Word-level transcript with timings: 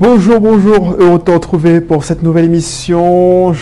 Bonjour, 0.00 0.40
bonjour, 0.40 0.96
heureux 0.98 1.20
de 1.24 1.30
retrouver 1.30 1.80
pour 1.80 2.02
cette 2.02 2.24
nouvelle 2.24 2.46
émission. 2.46 3.52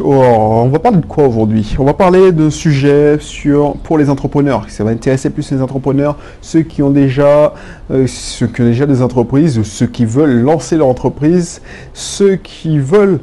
Oh, 0.00 0.04
on 0.04 0.68
va 0.68 0.78
parler 0.78 0.98
de 0.98 1.06
quoi 1.06 1.26
aujourd'hui? 1.26 1.74
On 1.78 1.84
va 1.84 1.94
parler 1.94 2.30
de 2.30 2.50
sujets 2.50 3.16
sur, 3.20 3.72
pour 3.84 3.96
les 3.96 4.10
entrepreneurs. 4.10 4.66
Ça 4.68 4.84
va 4.84 4.90
intéresser 4.90 5.30
plus 5.30 5.50
les 5.50 5.62
entrepreneurs, 5.62 6.18
ceux 6.42 6.60
qui 6.60 6.82
ont 6.82 6.90
déjà, 6.90 7.54
euh, 7.90 8.06
ceux 8.06 8.48
qui 8.48 8.60
ont 8.60 8.66
déjà 8.66 8.84
des 8.84 9.00
entreprises, 9.00 9.62
ceux 9.62 9.86
qui 9.86 10.04
veulent 10.04 10.42
lancer 10.42 10.76
leur 10.76 10.88
entreprise, 10.88 11.62
ceux 11.94 12.36
qui 12.36 12.78
veulent 12.78 13.20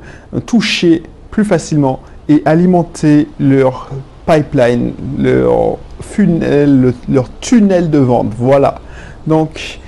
toucher 0.47 1.03
plus 1.29 1.45
facilement 1.45 1.99
et 2.29 2.41
alimenter 2.45 3.27
leur 3.39 3.91
pipeline, 4.25 4.93
leur 5.19 5.77
funnel, 6.01 6.95
leur 7.07 7.29
tunnel 7.41 7.91
de 7.91 7.99
vente. 7.99 8.33
Voilà. 8.35 8.81
Donc, 9.27 9.79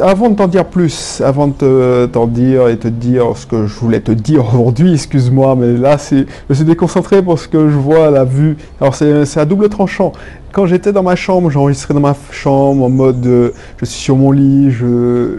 avant 0.00 0.30
de 0.30 0.36
t'en 0.36 0.48
dire 0.48 0.64
plus, 0.64 1.20
avant 1.24 1.48
de 1.48 2.08
t'en 2.12 2.26
dire 2.26 2.68
et 2.68 2.78
te 2.78 2.88
dire 2.88 3.36
ce 3.36 3.46
que 3.46 3.66
je 3.66 3.74
voulais 3.74 4.00
te 4.00 4.12
dire 4.12 4.54
aujourd'hui, 4.54 4.94
excuse-moi, 4.94 5.56
mais 5.56 5.76
là, 5.76 5.98
c'est, 5.98 6.26
je 6.48 6.54
suis 6.54 6.64
déconcentré 6.64 7.22
parce 7.22 7.46
que 7.46 7.68
je 7.68 7.76
vois 7.76 8.10
la 8.10 8.24
vue. 8.24 8.56
Alors, 8.80 8.94
c'est, 8.94 9.36
à 9.36 9.44
double 9.44 9.68
tranchant. 9.68 10.12
Quand 10.52 10.66
j'étais 10.66 10.92
dans 10.92 11.02
ma 11.02 11.16
chambre, 11.16 11.50
j'enregistrais 11.50 11.94
dans 11.94 12.00
ma 12.00 12.14
chambre 12.30 12.84
en 12.84 12.90
mode 12.90 13.26
euh, 13.26 13.50
je 13.78 13.86
suis 13.86 14.00
sur 14.00 14.16
mon 14.16 14.32
lit, 14.32 14.70
je, 14.70 15.38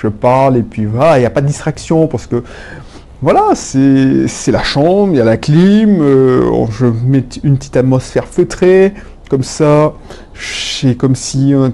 je 0.00 0.08
parle 0.08 0.56
et 0.56 0.62
puis 0.62 0.86
voilà, 0.86 1.18
il 1.18 1.20
n'y 1.20 1.26
a 1.26 1.30
pas 1.30 1.42
de 1.42 1.46
distraction 1.46 2.06
parce 2.06 2.26
que 2.26 2.42
voilà, 3.24 3.54
c'est, 3.54 4.52
la 4.52 4.62
chambre, 4.62 5.12
il 5.12 5.16
y 5.16 5.20
a 5.20 5.24
la 5.24 5.38
clim, 5.38 5.98
euh, 6.02 6.66
je 6.70 6.84
mets 6.84 7.24
une 7.42 7.56
petite 7.56 7.76
atmosphère 7.76 8.26
feutrée, 8.26 8.92
comme 9.28 9.42
ça, 9.42 9.94
c'est 10.34 10.96
comme 10.96 11.14
si 11.14 11.54
euh, 11.54 11.70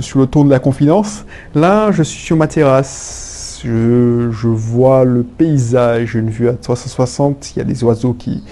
sur 0.00 0.20
le 0.20 0.26
ton 0.26 0.44
de 0.44 0.50
la 0.50 0.58
confidence. 0.58 1.24
Là, 1.54 1.92
je 1.92 2.02
suis 2.02 2.24
sur 2.24 2.36
ma 2.36 2.46
terrasse, 2.46 3.60
je, 3.64 4.48
vois 4.48 5.04
le 5.04 5.22
paysage, 5.22 6.14
une 6.14 6.30
vue 6.30 6.48
à 6.48 6.54
360, 6.54 7.52
il 7.54 7.58
y 7.58 7.62
a 7.62 7.64
des 7.64 7.82
oiseaux 7.84 8.14
qui, 8.14 8.42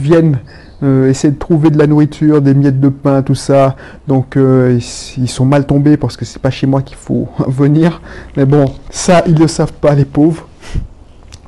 viennent 0.00 0.38
euh, 0.84 1.08
essayer 1.08 1.32
de 1.32 1.38
trouver 1.38 1.70
de 1.70 1.78
la 1.78 1.88
nourriture, 1.88 2.40
des 2.40 2.54
miettes 2.54 2.78
de 2.78 2.88
pain, 2.88 3.22
tout 3.22 3.34
ça. 3.34 3.74
Donc 4.06 4.36
euh, 4.36 4.78
ils, 5.16 5.28
sont 5.28 5.44
mal 5.44 5.66
tombés 5.66 5.96
parce 5.96 6.16
que 6.16 6.24
c'est 6.24 6.40
pas 6.40 6.50
chez 6.50 6.68
moi 6.68 6.82
qu'il 6.82 6.96
faut 6.96 7.28
venir. 7.48 8.00
Mais 8.36 8.44
bon, 8.44 8.66
ça 8.90 9.24
ils 9.26 9.36
le 9.36 9.48
savent 9.48 9.72
pas 9.72 9.94
les 9.94 10.04
pauvres. 10.04 10.46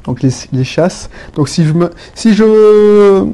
Donc 0.04 0.22
les, 0.22 0.30
les 0.52 0.64
chassent. 0.64 1.10
Donc 1.36 1.48
si 1.48 1.64
je 1.64 1.72
si 2.14 2.34
je, 2.34 3.28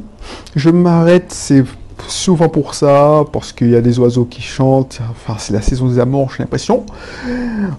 je 0.55 0.71
m'arrête, 0.71 1.33
c'est 1.33 1.65
souvent 2.09 2.49
pour 2.49 2.75
ça, 2.75 3.25
parce 3.33 3.53
qu'il 3.53 3.71
y 3.71 3.77
a 3.77 3.81
des 3.81 3.99
oiseaux 3.99 4.25
qui 4.25 4.43
chantent, 4.43 5.01
enfin 5.11 5.37
c'est 5.39 5.53
la 5.53 5.63
saison 5.63 5.89
des 5.89 5.99
amours, 5.99 6.31
j'ai 6.37 6.43
l'impression. 6.43 6.85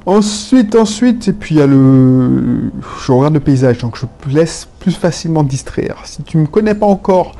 Ensuite, 0.05 0.75
ensuite, 0.75 1.27
et 1.27 1.33
puis 1.33 1.55
il 1.55 1.59
y 1.59 1.61
a 1.61 1.67
le... 1.67 2.71
Je 3.05 3.11
regarde 3.11 3.33
le 3.33 3.39
paysage, 3.39 3.77
donc 3.77 3.97
je 3.97 4.05
laisse 4.33 4.67
plus 4.79 4.93
facilement 4.93 5.43
distraire. 5.43 5.97
Si 6.05 6.23
tu 6.23 6.37
ne 6.37 6.43
me 6.43 6.47
connais 6.47 6.75
pas 6.75 6.87
encore, 6.87 7.33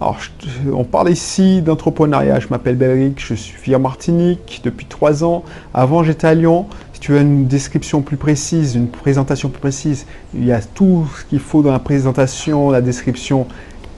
alors 0.00 0.18
on 0.72 0.84
parle 0.84 1.10
ici 1.10 1.60
d'entrepreneuriat, 1.60 2.40
je 2.40 2.48
m'appelle 2.48 2.76
Belric, 2.76 3.18
je 3.18 3.34
suis 3.34 3.74
en 3.74 3.80
Martinique 3.80 4.60
depuis 4.62 4.86
trois 4.86 5.24
ans. 5.24 5.42
Avant 5.74 6.04
j'étais 6.04 6.26
à 6.26 6.34
Lyon. 6.34 6.66
Si 6.92 7.00
tu 7.00 7.16
as 7.16 7.20
une 7.20 7.46
description 7.46 8.02
plus 8.02 8.16
précise, 8.16 8.74
une 8.74 8.88
présentation 8.88 9.48
plus 9.50 9.60
précise, 9.60 10.04
il 10.34 10.44
y 10.44 10.50
a 10.50 10.60
tout 10.60 11.06
ce 11.16 11.24
qu'il 11.26 11.38
faut 11.38 11.62
dans 11.62 11.70
la 11.70 11.78
présentation, 11.78 12.70
la 12.70 12.80
description 12.80 13.46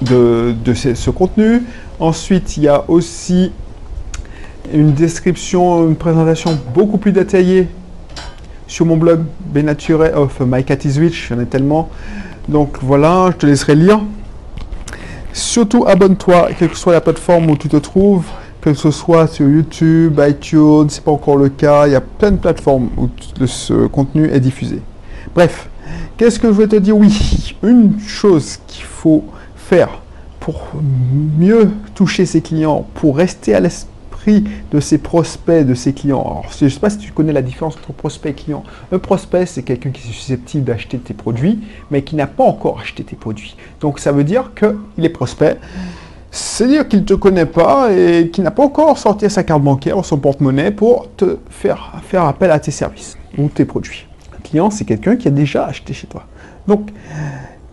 de, 0.03 0.55
ce, 0.75 1.11
contenu. 1.11 1.63
Ensuite, 1.99 2.57
il 2.57 2.65
y 2.65 2.69
a 2.69 2.85
aussi 2.89 3.53
une 4.73 4.93
description, 4.93 5.89
une 5.89 5.97
présentation 5.97 6.59
beaucoup 6.75 6.99
plus 6.99 7.13
détaillée 7.13 7.69
sur 8.67 8.87
mon 8.87 8.97
blog 8.97 9.25
Benature 9.47 10.01
of 10.15 10.41
My 10.41 10.65
Cat 10.65 10.79
is 10.85 10.99
Rich. 10.99 11.29
J'en 11.29 11.41
ai 11.41 11.47
tellement. 11.47 11.89
Donc 12.49 12.79
voilà, 12.83 13.31
je 13.33 13.37
te 13.37 13.47
laisserai 13.47 13.75
lire. 13.75 14.01
Surtout 15.33 15.85
abonne-toi, 15.87 16.49
quelle 16.59 16.71
que 16.71 16.77
soit 16.77 16.93
la 16.93 17.01
plateforme 17.01 17.51
où 17.51 17.57
tu 17.57 17.69
te 17.69 17.77
trouves, 17.77 18.25
que 18.61 18.75
ce 18.75 18.91
soit 18.91 19.27
sur 19.27 19.49
YouTube, 19.49 20.21
iTunes, 20.27 20.89
c'est 20.89 21.05
pas 21.05 21.13
encore 21.13 21.37
le 21.37 21.49
cas, 21.49 21.87
il 21.87 21.93
y 21.93 21.97
a 21.97 22.01
plein 22.01 22.33
de 22.33 22.37
plateformes 22.37 22.91
où 22.97 23.09
ce 23.47 23.87
contenu 23.87 24.29
est 24.29 24.41
diffusé. 24.41 24.83
Bref, 25.35 25.69
qu'est-ce 26.17 26.39
que 26.39 26.49
je 26.49 26.53
vais 26.53 26.67
te 26.67 26.77
dire? 26.77 26.97
Oui, 26.97 27.55
une 27.63 28.01
chose 28.01 28.59
qu'il 28.67 28.85
faut 28.85 29.25
pour 30.41 30.61
mieux 31.39 31.71
toucher 31.95 32.27
ses 32.27 32.41
clients, 32.41 32.87
pour 32.95 33.17
rester 33.17 33.55
à 33.55 33.61
l'esprit 33.61 34.45
de 34.71 34.81
ses 34.81 34.99
prospects, 34.99 35.67
de 35.67 35.75
ses 35.75 35.93
clients. 35.93 36.21
Alors, 36.21 36.47
je 36.59 36.65
ne 36.65 36.71
sais 36.71 36.81
pas 36.81 36.91
si 36.91 36.99
tu 36.99 37.13
connais 37.13 37.33
la 37.33 37.43
différence 37.43 37.77
entre 37.77 37.93
prospect 37.93 38.31
et 38.31 38.35
client. 38.35 38.65
Un 38.93 38.99
prospect, 38.99 39.47
c'est 39.47 39.63
quelqu'un 39.63 39.91
qui 39.91 40.03
est 40.03 40.13
susceptible 40.13 40.65
d'acheter 40.65 40.99
tes 40.99 41.15
produits, 41.15 41.61
mais 41.91 42.03
qui 42.03 42.17
n'a 42.17 42.27
pas 42.27 42.45
encore 42.45 42.81
acheté 42.81 43.05
tes 43.05 43.17
produits. 43.17 43.57
Donc, 43.81 43.99
ça 43.99 44.13
veut 44.13 44.25
dire 44.25 44.53
qu'il 44.55 45.05
est 45.05 45.11
prospect. 45.11 45.59
C'est-à-dire 46.31 46.87
qu'il 46.87 47.01
ne 47.01 47.05
te 47.05 47.15
connaît 47.15 47.47
pas 47.47 47.93
et 47.93 48.31
qu'il 48.31 48.45
n'a 48.45 48.53
pas 48.53 48.65
encore 48.65 48.99
sorti 48.99 49.29
sa 49.29 49.43
carte 49.43 49.63
bancaire 49.63 49.99
ou 49.99 50.05
son 50.05 50.19
porte-monnaie 50.19 50.71
pour 50.71 51.09
te 51.17 51.39
faire, 51.49 51.95
faire 52.05 52.25
appel 52.25 52.51
à 52.51 52.61
tes 52.61 52.71
services 52.71 53.17
ou 53.37 53.49
tes 53.49 53.65
produits. 53.65 54.07
Un 54.37 54.41
client, 54.43 54.71
c'est 54.71 54.85
quelqu'un 54.85 55.17
qui 55.17 55.29
a 55.29 55.33
déjà 55.33 55.65
acheté 55.65 55.93
chez 55.93 56.07
toi. 56.07 56.25
Donc, 56.69 56.91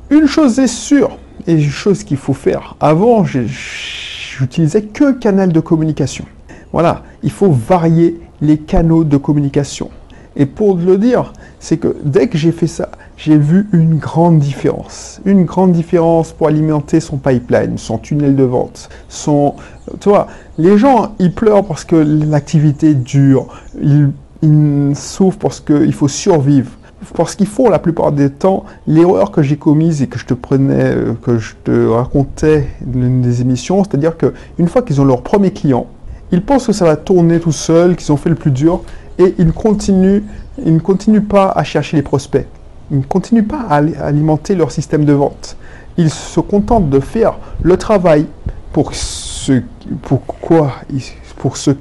une 0.09 0.25
chose 0.25 0.57
est 0.57 0.67
sûre, 0.67 1.17
et 1.45 1.61
chose 1.61 2.03
qu'il 2.03 2.17
faut 2.17 2.33
faire. 2.33 2.75
Avant, 2.79 3.23
j'utilisais 3.23 4.83
qu'un 4.83 5.13
canal 5.13 5.51
de 5.51 5.59
communication. 5.59 6.25
Voilà, 6.73 7.03
il 7.23 7.31
faut 7.31 7.51
varier 7.51 8.19
les 8.41 8.57
canaux 8.57 9.03
de 9.03 9.17
communication. 9.17 9.89
Et 10.35 10.45
pour 10.45 10.77
le 10.77 10.97
dire, 10.97 11.33
c'est 11.59 11.77
que 11.77 11.95
dès 12.03 12.27
que 12.27 12.37
j'ai 12.37 12.51
fait 12.51 12.67
ça, 12.67 12.89
j'ai 13.17 13.37
vu 13.37 13.67
une 13.73 13.97
grande 13.97 14.37
différence. 14.37 15.19
Une 15.25 15.45
grande 15.45 15.71
différence 15.71 16.31
pour 16.31 16.47
alimenter 16.47 16.99
son 16.99 17.17
pipeline, 17.17 17.77
son 17.77 17.97
tunnel 17.97 18.35
de 18.35 18.43
vente, 18.43 18.89
son... 19.09 19.55
Tu 19.99 20.09
vois, 20.09 20.27
les 20.59 20.77
gens, 20.77 21.15
ils 21.17 21.33
pleurent 21.33 21.65
parce 21.65 21.83
que 21.83 21.95
l'activité 21.95 22.93
dure, 22.93 23.47
ils 23.81 24.91
souffrent 24.93 25.39
parce 25.39 25.59
qu'il 25.59 25.93
faut 25.93 26.07
survivre 26.07 26.69
parce 27.15 27.35
qu'ils 27.35 27.47
font 27.47 27.69
la 27.69 27.79
plupart 27.79 28.11
des 28.11 28.29
temps 28.29 28.65
l'erreur 28.87 29.31
que 29.31 29.41
j'ai 29.41 29.57
commise 29.57 30.01
et 30.01 30.07
que 30.07 30.17
je 30.17 30.25
te 30.25 30.33
prenais, 30.33 30.95
euh, 30.95 31.13
que 31.21 31.37
je 31.37 31.53
te 31.63 31.87
racontais 31.87 32.67
dans 32.81 33.01
une 33.01 33.21
des 33.21 33.41
émissions, 33.41 33.83
c'est-à-dire 33.83 34.17
qu'une 34.17 34.67
fois 34.67 34.81
qu'ils 34.81 34.99
ont 34.99 35.05
leur 35.05 35.21
premier 35.21 35.51
client, 35.51 35.87
ils 36.31 36.43
pensent 36.43 36.67
que 36.67 36.73
ça 36.73 36.85
va 36.85 36.95
tourner 36.95 37.39
tout 37.39 37.51
seul, 37.51 37.95
qu'ils 37.95 38.11
ont 38.11 38.17
fait 38.17 38.29
le 38.29 38.35
plus 38.35 38.51
dur, 38.51 38.81
et 39.19 39.33
ils 39.37 39.53
continuent, 39.53 40.23
ils 40.63 40.73
ne 40.73 40.79
continuent 40.79 41.21
pas 41.21 41.49
à 41.49 41.63
chercher 41.63 41.97
les 41.97 42.03
prospects. 42.03 42.45
Ils 42.91 42.99
ne 42.99 43.03
continuent 43.03 43.47
pas 43.47 43.61
à 43.69 43.75
alimenter 44.05 44.55
leur 44.55 44.71
système 44.71 45.05
de 45.05 45.13
vente. 45.13 45.57
Ils 45.97 46.09
se 46.09 46.39
contentent 46.39 46.89
de 46.89 46.99
faire 46.99 47.37
le 47.61 47.77
travail 47.77 48.25
pour 48.73 48.93
ce, 48.93 49.61
pour 50.03 51.57
ceux 51.57 51.77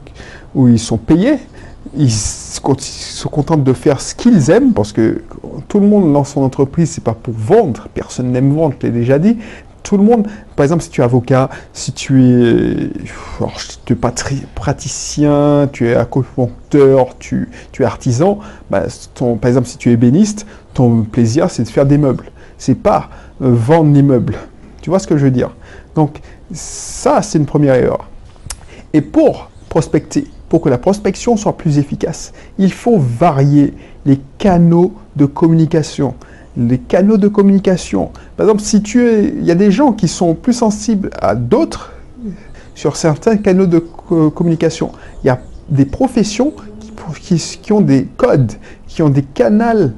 où 0.54 0.69
ils 0.69 0.78
sont 0.78 0.97
payés, 0.97 1.38
ils 1.97 2.11
se 2.11 2.61
contentent 3.29 3.65
de 3.65 3.73
faire 3.73 4.01
ce 4.01 4.15
qu'ils 4.15 4.51
aiment, 4.51 4.73
parce 4.73 4.93
que 4.93 5.23
tout 5.69 5.81
le 5.81 5.87
monde 5.87 6.13
lance 6.13 6.31
son 6.31 6.43
entreprise, 6.43 6.91
c'est 6.91 7.05
pas 7.05 7.15
pour 7.15 7.35
vendre, 7.35 7.89
personne 7.95 8.33
n'aime 8.33 8.55
vendre, 8.55 8.75
je 8.81 8.87
l'ai 8.87 8.93
déjà 8.93 9.19
dit. 9.19 9.39
Tout 9.83 9.97
le 9.97 10.03
monde, 10.03 10.27
par 10.57 10.65
exemple, 10.65 10.83
si 10.83 10.91
tu 10.91 11.01
es 11.01 11.05
avocat, 11.05 11.49
si 11.73 11.93
tu 11.93 12.25
es, 12.25 12.91
tu 13.85 13.93
es 13.93 13.97
praticien, 14.55 15.69
tu 15.73 15.87
es 15.87 15.95
acupuncteur, 15.95 17.17
tu, 17.19 17.49
tu 17.71 17.83
es 17.83 17.85
artisan, 17.85 18.41
bah, 18.69 18.83
ton, 19.15 19.37
par 19.37 19.49
exemple, 19.49 19.69
si 19.69 19.77
tu 19.79 19.91
es 19.91 19.93
ébéniste, 19.93 20.45
ton 20.75 21.03
plaisir, 21.03 21.51
c'est 21.51 21.63
de 21.63 21.69
faire 21.69 21.87
des 21.87 21.99
meubles. 21.99 22.33
C'est 22.59 22.75
pas 22.75 23.11
euh, 23.43 23.51
vendre 23.53 23.93
des 23.93 24.03
meubles. 24.03 24.37
Tu 24.83 24.91
vois 24.91 24.99
ce 24.99 25.07
que 25.07 25.17
je 25.17 25.25
veux 25.25 25.31
dire? 25.31 25.55
Donc, 25.95 26.21
ça, 26.53 27.23
c'est 27.23 27.39
une 27.39 27.47
première 27.47 27.77
erreur. 27.77 28.09
Et 28.93 29.01
pour 29.01 29.51
prospecter, 29.69 30.27
pour 30.56 30.62
que 30.62 30.71
la 30.71 30.78
prospection 30.78 31.37
soit 31.37 31.59
plus 31.59 31.77
efficace, 31.77 32.33
il 32.56 32.72
faut 32.72 32.97
varier 32.97 33.75
les 34.06 34.19
canaux 34.39 34.94
de 35.15 35.27
communication. 35.27 36.15
Les 36.57 36.78
canaux 36.78 37.19
de 37.19 37.28
communication. 37.28 38.10
Par 38.39 38.47
exemple, 38.47 38.63
si 38.63 38.81
tu 38.81 39.07
es, 39.07 39.25
il 39.25 39.45
y 39.45 39.51
a 39.51 39.54
des 39.54 39.71
gens 39.71 39.92
qui 39.92 40.09
sont 40.09 40.33
plus 40.34 40.54
sensibles 40.54 41.10
à 41.21 41.34
d'autres 41.34 41.92
sur 42.75 42.97
certains 42.97 43.36
canaux 43.36 43.66
de 43.66 43.81
communication. 43.81 44.92
Il 45.22 45.27
y 45.27 45.28
a 45.28 45.41
des 45.69 45.84
professions 45.84 46.54
qui, 47.21 47.36
qui 47.60 47.72
ont 47.75 47.83
des 47.83 48.09
codes, 48.16 48.53
qui 48.86 49.03
ont 49.03 49.10
des 49.10 49.25
canaux 49.25 49.91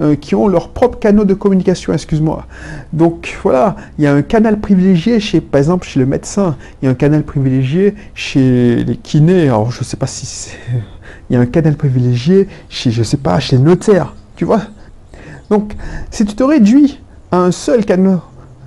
euh, 0.00 0.16
qui 0.16 0.34
ont 0.34 0.48
leurs 0.48 0.70
propres 0.70 0.98
canaux 0.98 1.24
de 1.24 1.34
communication, 1.34 1.92
excuse-moi. 1.92 2.46
Donc 2.92 3.38
voilà, 3.42 3.76
il 3.98 4.04
y 4.04 4.06
a 4.06 4.14
un 4.14 4.22
canal 4.22 4.58
privilégié 4.58 5.20
chez, 5.20 5.40
par 5.40 5.58
exemple, 5.58 5.86
chez 5.86 6.00
le 6.00 6.06
médecin, 6.06 6.56
il 6.80 6.86
y 6.86 6.88
a 6.88 6.90
un 6.90 6.94
canal 6.94 7.22
privilégié 7.22 7.94
chez 8.14 8.82
les 8.84 8.96
kinés, 8.96 9.44
alors 9.44 9.70
je 9.70 9.80
ne 9.80 9.84
sais 9.84 9.96
pas 9.96 10.06
si 10.06 10.26
c'est... 10.26 10.58
Il 11.30 11.34
y 11.34 11.36
a 11.36 11.40
un 11.40 11.46
canal 11.46 11.76
privilégié 11.76 12.48
chez, 12.68 12.90
je 12.90 13.02
sais 13.02 13.16
pas, 13.16 13.38
chez 13.40 13.56
les 13.56 13.62
notaires, 13.62 14.14
tu 14.36 14.44
vois. 14.44 14.62
Donc, 15.48 15.74
si 16.10 16.24
tu 16.24 16.34
te 16.34 16.42
réduis 16.42 17.00
à 17.30 17.38
un 17.38 17.50
seul 17.52 17.84
canal, 17.84 18.18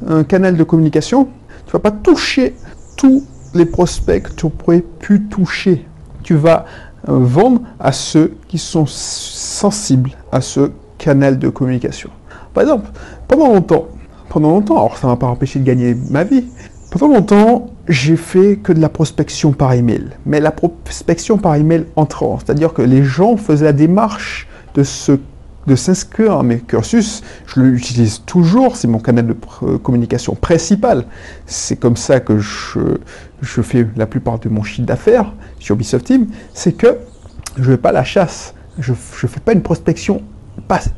un 0.07 0.23
canal 0.23 0.55
de 0.55 0.63
communication, 0.63 1.27
tu 1.65 1.71
vas 1.73 1.79
pas 1.79 1.91
toucher 1.91 2.55
tous 2.95 3.25
les 3.53 3.65
prospects 3.65 4.23
que 4.23 4.31
tu 4.31 4.45
aurais 4.45 4.81
pu 4.81 5.23
toucher. 5.23 5.85
Tu 6.23 6.35
vas 6.35 6.65
euh, 7.09 7.17
vendre 7.19 7.61
à 7.79 7.91
ceux 7.91 8.35
qui 8.47 8.57
sont 8.57 8.85
sensibles, 8.87 10.11
à 10.31 10.41
ceux 10.41 10.71
canal 10.97 11.39
de 11.39 11.49
communication. 11.49 12.09
Par 12.53 12.63
exemple, 12.63 12.89
pendant 13.27 13.47
longtemps, 13.47 13.87
pendant 14.29 14.49
longtemps, 14.49 14.77
alors 14.77 14.97
ça 14.97 15.07
m'a 15.07 15.15
pas 15.15 15.27
empêché 15.27 15.59
de 15.59 15.63
gagner 15.63 15.95
ma 16.09 16.23
vie, 16.23 16.45
pendant 16.91 17.07
longtemps, 17.13 17.67
j'ai 17.87 18.15
fait 18.15 18.57
que 18.57 18.71
de 18.71 18.79
la 18.79 18.89
prospection 18.89 19.51
par 19.51 19.73
email. 19.73 20.09
Mais 20.25 20.39
la 20.39 20.51
prospection 20.51 21.37
par 21.37 21.55
email 21.55 21.85
entrant, 21.95 22.39
c'est-à-dire 22.39 22.73
que 22.73 22.81
les 22.81 23.03
gens 23.03 23.37
faisaient 23.37 23.65
la 23.65 23.73
démarche 23.73 24.47
de 24.73 24.83
se 24.83 25.19
de 25.67 25.75
s'inscrire 25.75 26.31
à 26.31 26.43
mes 26.43 26.59
cursus, 26.59 27.21
je 27.45 27.59
l'utilise 27.59 28.23
toujours, 28.25 28.77
c'est 28.77 28.87
mon 28.87 28.99
canal 28.99 29.27
de 29.27 29.35
communication 29.77 30.33
principal. 30.33 31.03
C'est 31.45 31.75
comme 31.75 31.97
ça 31.97 32.21
que 32.21 32.39
je, 32.39 32.79
je, 33.41 33.61
fais 33.61 33.85
la 33.97 34.05
plupart 34.05 34.39
de 34.39 34.47
mon 34.47 34.63
chiffre 34.63 34.87
d'affaires 34.87 35.33
sur 35.59 35.75
Ubisoft 35.75 36.05
Team, 36.05 36.27
c'est 36.53 36.71
que 36.71 36.97
je 37.57 37.63
ne 37.63 37.67
vais 37.71 37.77
pas 37.77 37.91
la 37.91 38.05
chasse, 38.05 38.53
je 38.79 38.93
ne 38.93 38.95
fais 39.27 39.41
pas 39.41 39.51
une 39.51 39.61
prospection 39.61 40.21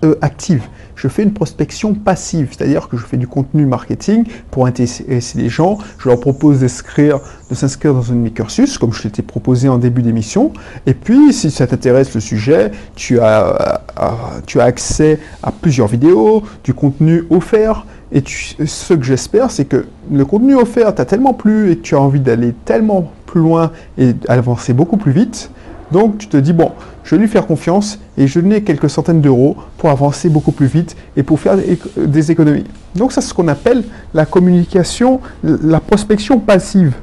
euh, 0.04 0.16
active. 0.22 0.64
Je 0.96 1.08
fais 1.08 1.24
une 1.24 1.34
prospection 1.34 1.94
passive, 1.94 2.50
c'est-à-dire 2.52 2.90
que 2.90 2.98
je 2.98 3.06
fais 3.06 3.18
du 3.18 3.28
contenu 3.28 3.66
marketing 3.66 4.26
pour 4.52 4.66
intéresser 4.66 5.24
les 5.36 5.50
gens, 5.50 5.78
je 5.98 6.10
leur 6.10 6.20
propose 6.20 6.62
d'inscrire, 6.62 7.20
de 7.50 7.56
s'inscrire 7.56 7.94
dans 7.94 8.12
un 8.12 8.16
de 8.16 8.20
mes 8.20 8.32
cursus, 8.32 8.78
comme 8.78 8.92
je 8.92 9.08
t'ai 9.08 9.22
proposé 9.22 9.70
en 9.70 9.78
début 9.78 10.02
d'émission, 10.02 10.52
et 10.86 10.94
puis 10.94 11.34
si 11.34 11.52
ça 11.52 11.68
t'intéresse 11.68 12.14
le 12.14 12.20
sujet, 12.20 12.72
tu 12.96 13.20
as, 13.20 13.82
euh, 14.00 14.08
tu 14.46 14.60
as 14.60 14.64
accès 14.66 15.20
à 15.44 15.52
plusieurs 15.52 15.88
vidéos, 15.88 16.44
du 16.64 16.74
contenu 16.74 17.24
offert, 17.30 17.86
et 18.12 18.24
ce 18.26 18.94
que 18.94 19.04
j'espère, 19.04 19.52
c'est 19.52 19.66
que 19.66 19.86
le 20.12 20.26
contenu 20.26 20.56
offert 20.56 20.96
t'a 20.96 21.06
tellement 21.06 21.34
plu 21.34 21.72
et 21.72 21.78
que 21.78 21.82
tu 21.82 21.96
as 21.96 22.02
envie 22.02 22.20
d'aller 22.20 22.54
tellement 22.66 23.12
plus 23.28 23.42
loin 23.42 23.72
et 24.00 24.16
avancer 24.28 24.74
beaucoup 24.74 24.98
plus 24.98 25.12
vite, 25.12 25.52
donc 25.92 26.18
tu 26.18 26.28
te 26.28 26.38
dis, 26.38 26.54
bon, 26.54 26.72
je 27.04 27.16
vais 27.16 27.22
lui 27.22 27.28
faire 27.28 27.48
confiance 27.48 28.00
et 28.18 28.28
je 28.28 28.40
n'ai 28.40 28.62
quelques 28.62 28.90
centaines 28.90 29.22
d'euros 29.22 29.58
pour 29.78 29.90
avancer 29.90 30.30
beaucoup 30.30 30.52
plus 30.52 30.68
vite 30.68 30.96
et 31.18 31.24
pour 31.24 31.40
faire 31.40 31.58
des 31.98 32.32
économies. 32.32 32.66
Donc 32.96 33.12
ça, 33.12 33.22
c'est 33.22 33.30
ce 33.30 33.34
qu'on 33.34 33.48
appelle 33.48 33.84
la 34.14 34.26
communication, 34.26 35.20
la 35.44 35.80
prospection 35.80 36.40
passive. 36.40 36.94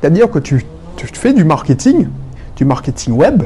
C'est-à-dire 0.00 0.30
que 0.30 0.38
tu, 0.38 0.64
fais 0.96 1.32
du 1.32 1.44
marketing, 1.44 2.06
du 2.56 2.64
marketing 2.64 3.14
web, 3.14 3.42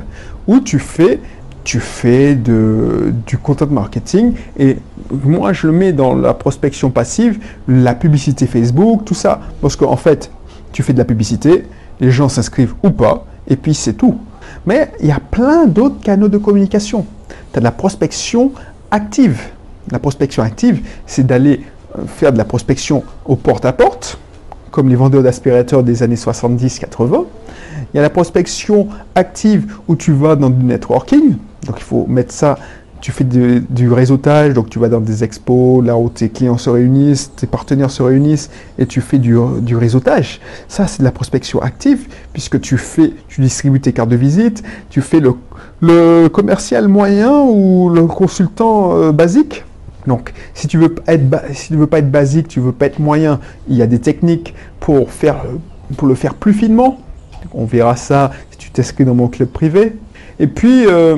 ou 0.46 0.60
tu 0.60 0.78
fais, 0.78 1.20
tu 1.64 1.80
fais 1.80 2.34
du 2.34 3.38
content 3.42 3.66
marketing 3.66 4.34
et 4.58 4.76
moi 5.24 5.52
je 5.52 5.66
le 5.66 5.72
mets 5.72 5.92
dans 5.92 6.14
la 6.14 6.34
prospection 6.34 6.90
passive, 6.90 7.38
la 7.68 7.94
publicité 7.94 8.46
Facebook, 8.46 9.04
tout 9.04 9.14
ça. 9.14 9.40
Parce 9.62 9.76
qu'en 9.76 9.96
fait, 9.96 10.30
tu 10.72 10.82
fais 10.82 10.92
de 10.92 10.98
la 10.98 11.04
publicité, 11.06 11.64
les 12.00 12.10
gens 12.10 12.28
s'inscrivent 12.28 12.74
ou 12.82 12.90
pas, 12.90 13.26
et 13.48 13.56
puis 13.56 13.74
c'est 13.74 13.94
tout. 13.94 14.18
Mais 14.66 14.90
il 15.00 15.06
y 15.06 15.12
a 15.12 15.20
plein 15.20 15.66
d'autres 15.66 16.00
canaux 16.00 16.28
de 16.28 16.38
communication. 16.38 17.06
Tu 17.52 17.58
as 17.58 17.60
de 17.60 17.64
la 17.64 17.70
prospection 17.70 18.52
active. 18.90 19.40
La 19.90 19.98
prospection 20.00 20.42
active, 20.42 20.82
c'est 21.06 21.24
d'aller 21.24 21.60
euh, 21.96 22.02
faire 22.06 22.32
de 22.32 22.38
la 22.38 22.44
prospection 22.44 23.04
au 23.24 23.36
porte-à-porte, 23.36 24.18
comme 24.72 24.88
les 24.88 24.96
vendeurs 24.96 25.22
d'aspirateurs 25.22 25.84
des 25.84 26.02
années 26.02 26.16
70-80. 26.16 27.24
Il 27.94 27.96
y 27.96 27.98
a 28.00 28.02
la 28.02 28.10
prospection 28.10 28.88
active 29.14 29.76
où 29.86 29.94
tu 29.94 30.12
vas 30.12 30.34
dans 30.34 30.50
du 30.50 30.64
networking. 30.64 31.36
Donc 31.66 31.76
il 31.78 31.84
faut 31.84 32.04
mettre 32.08 32.32
ça 32.32 32.58
tu 33.00 33.12
fais 33.12 33.24
du 33.24 33.92
réseautage, 33.92 34.54
donc 34.54 34.70
tu 34.70 34.78
vas 34.78 34.88
dans 34.88 35.00
des 35.00 35.22
expos, 35.22 35.84
là 35.84 35.96
où 35.96 36.08
tes 36.08 36.28
clients 36.28 36.58
se 36.58 36.70
réunissent, 36.70 37.30
tes 37.36 37.46
partenaires 37.46 37.90
se 37.90 38.02
réunissent, 38.02 38.50
et 38.78 38.86
tu 38.86 39.00
fais 39.00 39.18
du, 39.18 39.36
réseautage. 39.76 40.40
Ça, 40.68 40.86
c'est 40.86 41.00
de 41.00 41.04
la 41.04 41.12
prospection 41.12 41.60
active, 41.60 42.08
puisque 42.32 42.60
tu 42.60 42.78
fais, 42.78 43.12
tu 43.28 43.40
distribues 43.40 43.80
tes 43.80 43.92
cartes 43.92 44.08
de 44.08 44.16
visite, 44.16 44.62
tu 44.90 45.02
fais 45.02 45.20
le, 45.20 46.28
commercial 46.28 46.88
moyen 46.88 47.42
ou 47.42 47.90
le 47.90 48.06
consultant 48.06 48.96
euh, 48.96 49.12
basique. 49.12 49.64
Donc, 50.06 50.32
si 50.54 50.68
tu 50.68 50.78
veux 50.78 50.94
être, 51.06 51.22
si 51.52 51.68
tu 51.68 51.76
veux 51.76 51.86
pas 51.86 51.98
être 51.98 52.10
basique, 52.10 52.48
tu 52.48 52.60
veux 52.60 52.72
pas 52.72 52.86
être 52.86 52.98
moyen, 52.98 53.40
il 53.68 53.76
y 53.76 53.82
a 53.82 53.86
des 53.86 53.98
techniques 53.98 54.54
pour 54.80 55.10
faire, 55.10 55.44
pour 55.96 56.08
le 56.08 56.14
faire 56.14 56.34
plus 56.34 56.52
finement. 56.52 57.00
On 57.52 57.64
verra 57.64 57.96
ça 57.96 58.30
si 58.50 58.58
tu 58.58 58.70
t'inscris 58.70 59.04
dans 59.04 59.14
mon 59.14 59.28
club 59.28 59.48
privé. 59.48 59.96
Et 60.38 60.46
puis, 60.46 60.86
euh, 60.86 61.16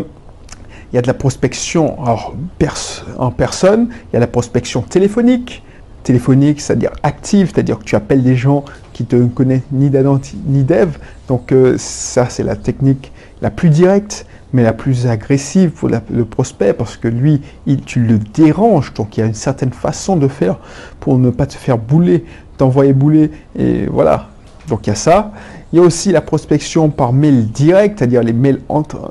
il 0.93 0.97
y 0.97 0.99
a 0.99 1.03
de 1.03 1.07
la 1.07 1.15
prospection 1.15 1.97
en 2.01 3.31
personne, 3.31 3.89
il 4.11 4.15
y 4.15 4.17
a 4.17 4.21
la 4.21 4.27
prospection 4.27 4.83
téléphonique. 4.83 5.63
Téléphonique, 6.05 6.61
c'est-à-dire 6.61 6.93
active, 7.03 7.51
c'est-à-dire 7.53 7.79
que 7.79 7.85
tu 7.85 7.95
appelles 7.95 8.23
des 8.23 8.37
gens 8.37 8.65
qui 8.95 9.05
te 9.05 9.27
connaissent 9.27 9.63
ni 9.73 9.91
d'Adam 9.91 10.19
ni 10.47 10.63
d'Eve. 10.63 10.99
Donc 11.27 11.53
euh, 11.53 11.77
ça, 11.77 12.29
c'est 12.31 12.45
la 12.45 12.57
technique 12.57 13.13
la 13.43 13.51
plus 13.51 13.69
directe, 13.69 14.25
mais 14.53 14.63
la 14.63 14.73
plus 14.73 15.07
agressive 15.07 15.71
pour 15.71 15.91
le 15.91 16.25
prospect, 16.25 16.73
parce 16.73 16.97
que 16.97 17.09
lui, 17.09 17.43
tu 17.85 18.01
le 18.01 18.19
déranges. 18.19 18.95
Donc 18.95 19.17
il 19.17 19.21
y 19.21 19.23
a 19.23 19.27
une 19.27 19.35
certaine 19.35 19.73
façon 19.73 20.17
de 20.17 20.29
faire 20.29 20.59
pour 21.01 21.19
ne 21.19 21.29
pas 21.29 21.47
te 21.47 21.55
faire 21.55 21.77
bouler, 21.77 22.25
t'envoyer 22.57 22.95
bouler, 22.95 23.31
et 23.59 23.87
voilà. 23.87 24.29
Donc 24.69 24.87
il 24.87 24.91
y 24.91 24.93
a 24.93 24.97
ça. 24.97 25.33
Il 25.73 25.79
y 25.79 25.83
a 25.83 25.85
aussi 25.85 26.13
la 26.13 26.23
prospection 26.23 26.89
par 26.89 27.13
mail 27.13 27.49
direct, 27.49 27.99
c'est-à-dire 27.99 28.23
les 28.23 28.33
mails 28.33 28.61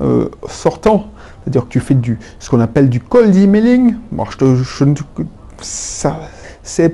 euh, 0.00 0.28
sortants. 0.48 1.06
C'est-à-dire 1.48 1.64
que 1.66 1.72
tu 1.72 1.80
fais 1.80 1.94
du, 1.94 2.18
ce 2.38 2.50
qu'on 2.50 2.60
appelle 2.60 2.90
du 2.90 3.00
cold 3.00 3.34
emailing. 3.34 3.94
ça, 5.62 6.18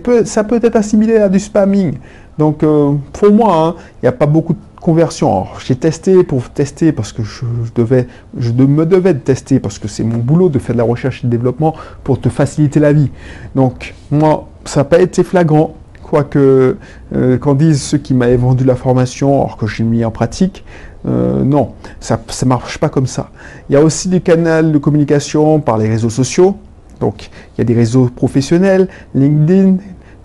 peut, 0.01 0.25
ça 0.25 0.45
peut 0.45 0.61
être 0.63 0.77
assimilé 0.77 1.17
à 1.17 1.29
du 1.29 1.41
spamming. 1.41 1.95
Donc 2.39 2.63
euh, 2.63 2.93
pour 3.13 3.33
moi, 3.33 3.57
hein, 3.57 3.75
il 3.95 4.05
n'y 4.05 4.09
a 4.09 4.13
pas 4.13 4.27
beaucoup 4.27 4.53
de 4.53 4.59
conversion. 4.81 5.47
J'ai 5.67 5.75
testé 5.75 6.23
pour 6.23 6.51
tester 6.51 6.93
parce 6.93 7.13
que 7.13 7.25
je, 7.25 7.45
devais, 7.75 8.07
je 8.39 8.53
me 8.53 8.87
devais 8.87 9.13
de 9.13 9.19
tester 9.19 9.59
parce 9.59 9.81
que 9.81 9.89
c'est 9.89 10.05
mon 10.05 10.19
boulot 10.19 10.49
de 10.49 10.61
faire 10.61 10.77
de 10.77 10.79
la 10.79 10.85
recherche 10.85 11.25
et 11.25 11.27
de 11.27 11.33
développement 11.33 11.75
pour 12.05 12.21
te 12.21 12.29
faciliter 12.29 12.79
la 12.79 12.93
vie. 12.93 13.11
Donc 13.57 13.93
moi, 14.13 14.47
ça 14.65 14.81
n'a 14.81 14.85
pas 14.85 15.01
été 15.01 15.25
flagrant. 15.25 15.75
Quoique, 16.01 16.77
euh, 17.13 17.39
qu'en 17.39 17.55
disent 17.55 17.83
ceux 17.83 17.99
qui 17.99 18.15
m'avaient 18.15 18.37
vendu 18.37 18.63
la 18.63 18.77
formation, 18.77 19.43
or 19.43 19.57
que 19.57 19.67
j'ai 19.67 19.83
mis 19.83 20.05
en 20.05 20.13
pratique, 20.13 20.65
euh, 21.07 21.45
non, 21.45 21.73
ça 22.01 22.19
ne 22.43 22.49
marche 22.49 22.79
pas 22.79 22.89
comme 22.89 23.07
ça. 23.07 23.31
Il 23.69 23.75
y 23.75 23.77
a 23.77 23.83
aussi 23.83 24.09
des 24.09 24.21
canaux 24.21 24.71
de 24.71 24.79
communication 24.79 25.61
par 25.61 25.79
les 25.79 25.89
réseaux 25.89 26.11
sociaux. 26.11 26.57
Donc, 27.01 27.31
il 27.55 27.59
y 27.59 27.61
a 27.61 27.65
des 27.65 27.75
réseaux 27.75 28.07
professionnels, 28.07 28.89
LinkedIn, 29.15 29.77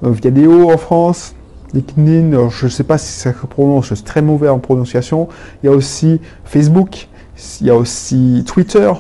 euh, 0.04 0.12
Viadeo 0.12 0.72
en 0.72 0.78
France, 0.78 1.36
LinkedIn, 1.74 2.50
je 2.50 2.66
ne 2.66 2.70
sais 2.70 2.84
pas 2.84 2.98
si 2.98 3.12
ça 3.12 3.34
se 3.34 3.46
prononce, 3.46 3.94
suis 3.94 4.04
très 4.04 4.22
mauvais 4.22 4.50
en 4.50 4.60
prononciation. 4.60 5.28
Il 5.62 5.68
y 5.68 5.70
a 5.70 5.76
aussi 5.76 6.22
Facebook, 6.46 7.08
il 7.62 7.68
y 7.68 7.70
a 7.70 7.76
aussi 7.76 8.44
Twitter. 8.48 8.92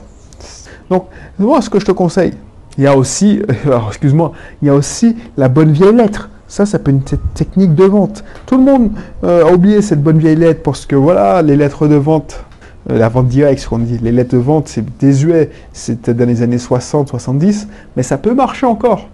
Donc, 0.89 1.05
moi, 1.37 1.61
ce 1.61 1.69
que 1.69 1.79
je 1.79 1.85
te 1.85 1.91
conseille, 1.91 2.33
il 2.77 2.83
y 2.83 2.87
a 2.87 2.95
aussi, 2.95 3.41
excuse-moi, 3.87 4.33
il 4.61 4.67
y 4.67 4.71
a 4.71 4.73
aussi 4.73 5.15
la 5.37 5.47
bonne 5.47 5.71
vieille 5.71 5.95
lettre. 5.95 6.29
Ça, 6.49 6.65
ça 6.65 6.79
peut 6.79 6.91
être 6.91 7.11
une 7.13 7.19
technique 7.35 7.75
de 7.75 7.85
vente. 7.85 8.23
Tout 8.47 8.57
le 8.57 8.63
monde 8.63 8.89
euh, 9.23 9.45
a 9.45 9.53
oublié 9.53 9.83
cette 9.83 10.01
bonne 10.01 10.17
vieille 10.17 10.35
lettre 10.35 10.63
parce 10.63 10.87
que 10.87 10.95
voilà, 10.95 11.43
les 11.43 11.55
lettres 11.55 11.87
de 11.87 11.93
vente, 11.93 12.43
euh, 12.89 12.97
la 12.97 13.07
vente 13.07 13.27
directe, 13.27 13.61
ce 13.61 13.69
qu'on 13.69 13.77
dit, 13.77 13.99
les 13.99 14.11
lettres 14.11 14.33
de 14.33 14.39
vente, 14.39 14.67
c'est 14.67 14.83
désuet, 14.97 15.51
c'était 15.73 16.15
dans 16.15 16.25
les 16.25 16.41
années 16.41 16.57
60, 16.57 17.07
70, 17.07 17.67
mais 17.95 18.01
ça 18.01 18.17
peut 18.17 18.33
marcher 18.33 18.65
encore. 18.65 19.07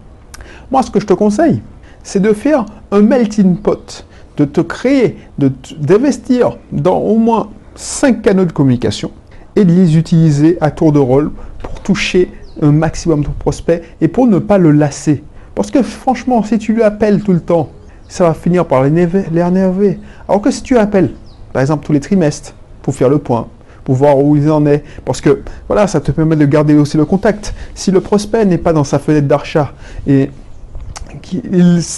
Moi, 0.72 0.82
ce 0.82 0.90
que 0.90 1.02
je 1.02 1.06
te 1.06 1.14
conseille, 1.14 1.62
c'est 2.04 2.22
de 2.22 2.32
faire 2.32 2.66
un 2.92 3.02
melting 3.02 3.58
pot, 3.58 4.06
de 4.38 4.46
te 4.46 4.62
créer, 4.62 5.18
d'investir 5.38 6.58
dans 6.72 7.00
au 7.00 7.18
moins 7.18 7.50
5 7.76 8.22
canaux 8.22 8.46
de 8.46 8.54
communication 8.54 9.12
et 9.58 9.66
de 9.66 9.74
les 9.74 9.98
utiliser 9.98 10.58
à 10.62 10.72
tour 10.72 10.94
de 10.94 11.00
rôle 11.00 11.32
pour 11.62 11.82
toucher 11.82 12.32
un 12.62 12.72
maximum 12.72 13.24
de 13.24 13.30
prospects 13.40 13.84
et 14.00 14.08
pour 14.08 14.26
ne 14.26 14.40
pas 14.40 14.58
le 14.58 14.72
lasser. 14.72 15.22
Parce 15.56 15.72
que 15.72 15.82
franchement, 15.82 16.44
si 16.44 16.58
tu 16.60 16.74
lui 16.74 16.84
appelles 16.84 17.24
tout 17.24 17.34
le 17.34 17.40
temps, 17.40 17.70
ça 18.08 18.26
va 18.26 18.34
finir 18.34 18.66
par 18.66 18.84
l'énerver. 18.84 20.00
Alors 20.28 20.42
que 20.42 20.52
si 20.52 20.62
tu 20.62 20.78
appelles, 20.78 21.12
par 21.54 21.62
exemple 21.62 21.86
tous 21.86 21.94
les 21.94 22.02
trimestres, 22.02 22.54
pour 22.82 22.94
faire 22.94 23.10
le 23.10 23.18
point, 23.18 23.48
pour 23.84 23.96
voir 23.96 24.18
où 24.20 24.36
il 24.36 24.52
en 24.52 24.66
est, 24.66 24.84
parce 25.06 25.22
que 25.22 25.42
voilà, 25.68 25.88
ça 25.88 26.02
te 26.02 26.12
permet 26.12 26.36
de 26.36 26.46
garder 26.46 26.76
aussi 26.76 26.98
le 26.98 27.06
contact. 27.06 27.54
Si 27.74 27.90
le 27.90 28.02
prospect 28.02 28.46
n'est 28.46 28.58
pas 28.58 28.74
dans 28.74 28.84
sa 28.84 29.00
fenêtre 29.00 29.28
d'achat 29.28 29.74
et 30.06 30.30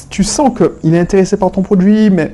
tu 0.10 0.24
sens 0.24 0.52
qu'il 0.56 0.94
est 0.94 1.00
intéressé 1.00 1.38
par 1.38 1.52
ton 1.52 1.64
produit, 1.64 2.10
mais 2.10 2.34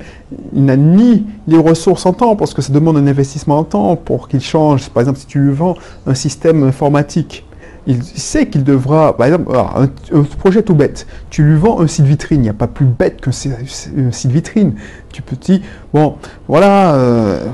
il 0.54 0.66
n'a 0.66 0.76
ni 0.76 1.26
les 1.48 1.58
ressources 1.58 2.06
en 2.06 2.14
temps, 2.14 2.36
parce 2.36 2.54
que 2.54 2.62
ça 2.62 2.74
demande 2.74 2.98
un 2.98 3.08
investissement 3.08 3.60
en 3.60 3.64
temps 3.64 3.96
pour 3.96 4.28
qu'il 4.28 4.42
change. 4.42 4.90
Par 4.90 5.02
exemple, 5.02 5.20
si 5.20 5.26
tu 5.26 5.40
lui 5.40 5.54
vends 5.54 5.76
un 6.06 6.14
système 6.14 6.64
informatique, 6.64 7.46
il 7.86 8.04
sait 8.04 8.48
qu'il 8.48 8.64
devra, 8.64 9.16
par 9.18 9.28
exemple, 9.28 9.56
un, 9.56 10.24
projet 10.38 10.64
tout 10.64 10.76
bête, 10.76 11.06
tu 11.30 11.44
lui 11.44 11.58
vends 11.58 11.82
un 11.82 11.88
site 11.88 12.06
vitrine, 12.06 12.40
il 12.40 12.44
n'y 12.44 12.50
a 12.50 12.54
pas 12.54 12.68
plus 12.68 12.86
bête 12.86 13.20
qu'un 13.22 13.32
site 13.32 14.32
vitrine. 14.32 14.76
Tu 15.12 15.22
peux 15.22 15.36
dire, 15.36 15.60
bon, 15.94 16.16
voilà, 16.48 16.96
euh, 16.96 17.46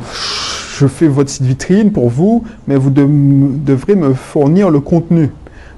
je 0.77 0.87
fais 0.87 1.07
votre 1.07 1.29
site 1.29 1.43
vitrine 1.43 1.91
pour 1.91 2.09
vous, 2.09 2.43
mais 2.67 2.75
vous 2.75 2.91
devrez 2.91 3.95
me 3.95 4.13
fournir 4.13 4.69
le 4.69 4.79
contenu. 4.79 5.29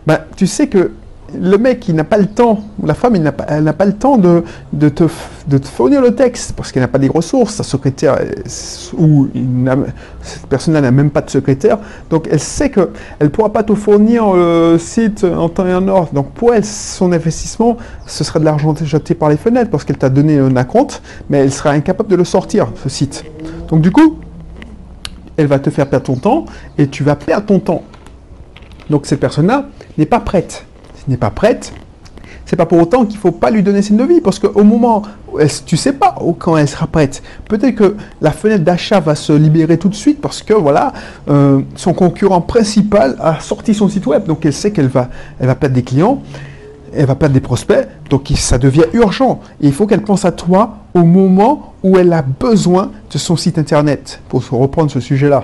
Ben, 0.05 0.19
tu 0.35 0.47
sais 0.47 0.67
que 0.67 0.91
le 1.39 1.57
mec, 1.57 1.87
il 1.87 1.95
n'a 1.95 2.03
pas 2.03 2.17
le 2.17 2.25
temps, 2.25 2.63
la 2.83 2.93
femme, 2.93 3.15
elle 3.15 3.23
n'a 3.23 3.31
pas, 3.31 3.45
elle 3.47 3.63
n'a 3.63 3.73
pas 3.73 3.85
le 3.85 3.93
temps 3.93 4.17
de, 4.17 4.43
te, 4.89 5.07
fournir 5.63 6.01
le 6.01 6.13
texte, 6.15 6.53
parce 6.53 6.71
qu'elle 6.71 6.81
n'a 6.81 6.87
pas 6.87 6.99
des 6.99 7.07
ressources, 7.07 7.55
sa 7.55 7.63
secrétaire, 7.63 8.17
ou 8.97 9.27
cette 10.21 10.45
personne-là 10.47 10.81
n'a 10.81 10.91
même 10.91 11.09
pas 11.09 11.21
de 11.21 11.29
secrétaire, 11.29 11.79
donc 12.09 12.27
elle 12.31 12.39
sait 12.39 12.69
qu'elle 12.69 12.89
ne 13.21 13.27
pourra 13.27 13.51
pas 13.51 13.63
te 13.63 13.73
fournir 13.73 14.33
le 14.33 14.77
site 14.79 15.23
en 15.23 15.49
temps 15.49 15.67
et 15.67 15.73
en 15.73 15.87
heure. 15.87 16.07
Donc 16.13 16.31
pour 16.31 16.53
elle, 16.53 16.65
son 16.65 17.11
investissement, 17.11 17.77
ce 18.05 18.23
sera 18.23 18.39
de 18.39 18.45
l'argent 18.45 18.75
jeté 18.75 19.15
par 19.15 19.29
les 19.29 19.37
fenêtres, 19.37 19.69
parce 19.69 19.83
qu'elle 19.83 19.97
t'a 19.97 20.09
donné 20.09 20.37
un 20.39 20.63
compte, 20.63 21.01
mais 21.29 21.39
elle 21.39 21.51
sera 21.51 21.71
incapable 21.71 22.09
de 22.09 22.15
le 22.15 22.25
sortir, 22.25 22.67
ce 22.83 22.89
site. 22.89 23.23
Donc 23.69 23.81
du 23.81 23.91
coup, 23.91 24.17
elle 25.37 25.47
va 25.47 25.59
te 25.59 25.69
faire 25.69 25.87
perdre 25.87 26.05
ton 26.05 26.15
temps, 26.15 26.45
et 26.77 26.87
tu 26.87 27.03
vas 27.03 27.15
perdre 27.15 27.45
ton 27.45 27.59
temps. 27.59 27.83
Donc 28.89 29.05
cette 29.05 29.19
personne-là 29.19 29.67
n'est 29.97 30.05
pas 30.05 30.19
prête 30.19 30.65
n'est 31.07 31.17
pas 31.17 31.31
prête, 31.31 31.73
c'est 32.45 32.57
pas 32.57 32.65
pour 32.65 32.79
autant 32.79 33.05
qu'il 33.05 33.17
faut 33.17 33.31
pas 33.31 33.49
lui 33.49 33.63
donner 33.63 33.81
signe 33.81 33.97
de 33.97 34.03
vie, 34.03 34.19
parce 34.19 34.37
qu'au 34.37 34.63
moment, 34.63 35.03
où 35.31 35.39
tu 35.65 35.77
sais 35.77 35.93
pas 35.93 36.17
quand 36.37 36.57
elle 36.57 36.67
sera 36.67 36.85
prête. 36.87 37.23
Peut-être 37.47 37.75
que 37.75 37.95
la 38.19 38.31
fenêtre 38.31 38.65
d'achat 38.65 38.99
va 38.99 39.15
se 39.15 39.31
libérer 39.31 39.77
tout 39.77 39.87
de 39.87 39.95
suite 39.95 40.19
parce 40.19 40.43
que 40.43 40.53
voilà, 40.53 40.91
euh, 41.29 41.61
son 41.75 41.93
concurrent 41.93 42.41
principal 42.41 43.15
a 43.21 43.39
sorti 43.39 43.73
son 43.73 43.87
site 43.87 44.05
web, 44.05 44.25
donc 44.25 44.45
elle 44.45 44.51
sait 44.51 44.71
qu'elle 44.71 44.89
va, 44.89 45.09
elle 45.39 45.47
va 45.47 45.55
perdre 45.55 45.75
des 45.75 45.83
clients, 45.83 46.21
elle 46.93 47.05
va 47.05 47.15
perdre 47.15 47.33
des 47.33 47.39
prospects, 47.39 47.87
donc 48.09 48.29
ça 48.35 48.57
devient 48.57 48.85
urgent. 48.91 49.39
Et 49.61 49.67
il 49.67 49.73
faut 49.73 49.87
qu'elle 49.87 50.03
pense 50.03 50.25
à 50.25 50.33
toi 50.33 50.79
au 50.93 51.03
moment 51.03 51.73
où 51.83 51.97
elle 51.97 52.11
a 52.11 52.21
besoin 52.21 52.91
de 53.09 53.17
son 53.17 53.37
site 53.37 53.57
internet, 53.57 54.19
pour 54.27 54.45
reprendre 54.49 54.91
ce 54.91 54.99
sujet-là. 54.99 55.43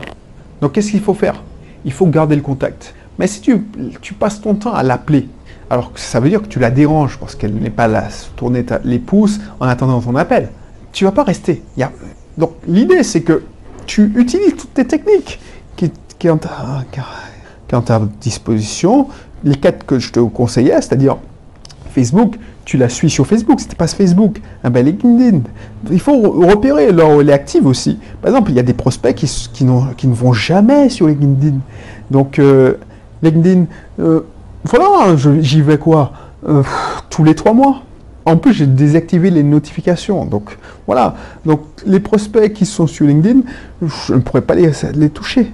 Donc 0.62 0.74
qu'est-ce 0.74 0.92
qu'il 0.92 1.00
faut 1.00 1.14
faire? 1.14 1.42
Il 1.86 1.94
faut 1.94 2.08
garder 2.08 2.36
le 2.36 2.42
contact. 2.42 2.94
Mais 3.18 3.28
si 3.28 3.40
tu, 3.40 3.66
tu 4.02 4.14
passes 4.14 4.42
ton 4.42 4.56
temps 4.56 4.74
à 4.74 4.84
l'appeler, 4.84 5.30
alors 5.70 5.94
que 5.94 6.00
ça 6.00 6.20
veut 6.20 6.30
dire 6.30 6.42
que 6.42 6.48
tu 6.48 6.60
la 6.60 6.72
déranges 6.72 7.18
parce 7.18 7.36
qu'elle 7.36 7.54
n'est 7.54 7.70
pas 7.70 7.88
là, 7.88 8.08
tourner 8.36 8.66
les 8.84 9.00
pouces 9.00 9.40
en 9.60 9.68
attendant 9.68 10.02
ton 10.02 10.16
appel. 10.16 10.50
Tu 10.92 11.06
vas 11.06 11.12
pas 11.12 11.24
rester. 11.24 11.64
Donc 12.38 12.54
l'idée 12.68 13.04
c'est 13.04 13.22
que 13.22 13.44
tu 13.86 14.12
utilises 14.16 14.56
toutes 14.56 14.74
tes 14.74 14.86
techniques 14.86 15.40
qui, 15.76 15.92
qui, 16.20 16.30
ont 16.30 16.38
ta, 16.38 18.02
disposition. 18.22 19.08
Les 19.44 19.56
quatre 19.56 19.86
que 19.86 20.00
je 20.00 20.12
te 20.12 20.20
conseillais, 20.20 20.76
c'est-à-dire 20.82 21.18
Facebook, 21.94 22.36
tu 22.66 22.78
la 22.78 22.90
suis 22.90 23.10
sur 23.10 23.26
Facebook, 23.26 23.60
si 23.60 23.68
tu 23.68 23.76
passes 23.76 23.94
Facebook, 23.94 24.42
un 24.64 24.70
bel 24.70 24.86
LinkedIn. 24.86 25.42
Il 25.90 26.00
faut 26.00 26.20
repérer 26.20 26.92
là 26.92 27.08
où 27.08 27.22
elle 27.22 27.30
est 27.30 27.34
active 27.34 27.66
aussi. 27.66 27.98
Par 28.22 28.30
exemple, 28.30 28.52
il 28.52 28.56
y 28.56 28.60
a 28.60 28.64
des 28.64 28.74
prospects 28.74 29.16
qui, 29.16 29.26
qui, 29.54 29.66
qui 29.98 30.08
ne 30.08 30.14
vont 30.14 30.34
jamais 30.34 30.90
sur 30.90 31.08
LinkedIn. 31.08 31.58
Donc, 32.12 32.40
euh, 32.40 32.74
LinkedIn, 33.22 33.66
euh, 34.00 34.22
voilà, 34.64 35.16
j'y 35.40 35.62
vais 35.62 35.78
quoi 35.78 36.12
euh, 36.48 36.64
Tous 37.10 37.24
les 37.24 37.36
trois 37.36 37.54
mois. 37.54 37.82
En 38.26 38.36
plus, 38.36 38.54
j'ai 38.54 38.68
désactivé 38.68 39.30
les 39.30 39.44
notifications. 39.44 40.26
Donc 40.26 40.58
voilà. 40.86 41.16
Donc 41.46 41.62
les 41.86 42.00
prospects 42.00 42.52
qui 42.52 42.66
sont 42.66 42.88
sur 42.88 43.06
LinkedIn, 43.06 43.42
je 43.82 44.14
ne 44.14 44.20
pourrais 44.20 44.42
pas 44.42 44.56
les, 44.56 44.72
les 44.96 45.10
toucher. 45.10 45.52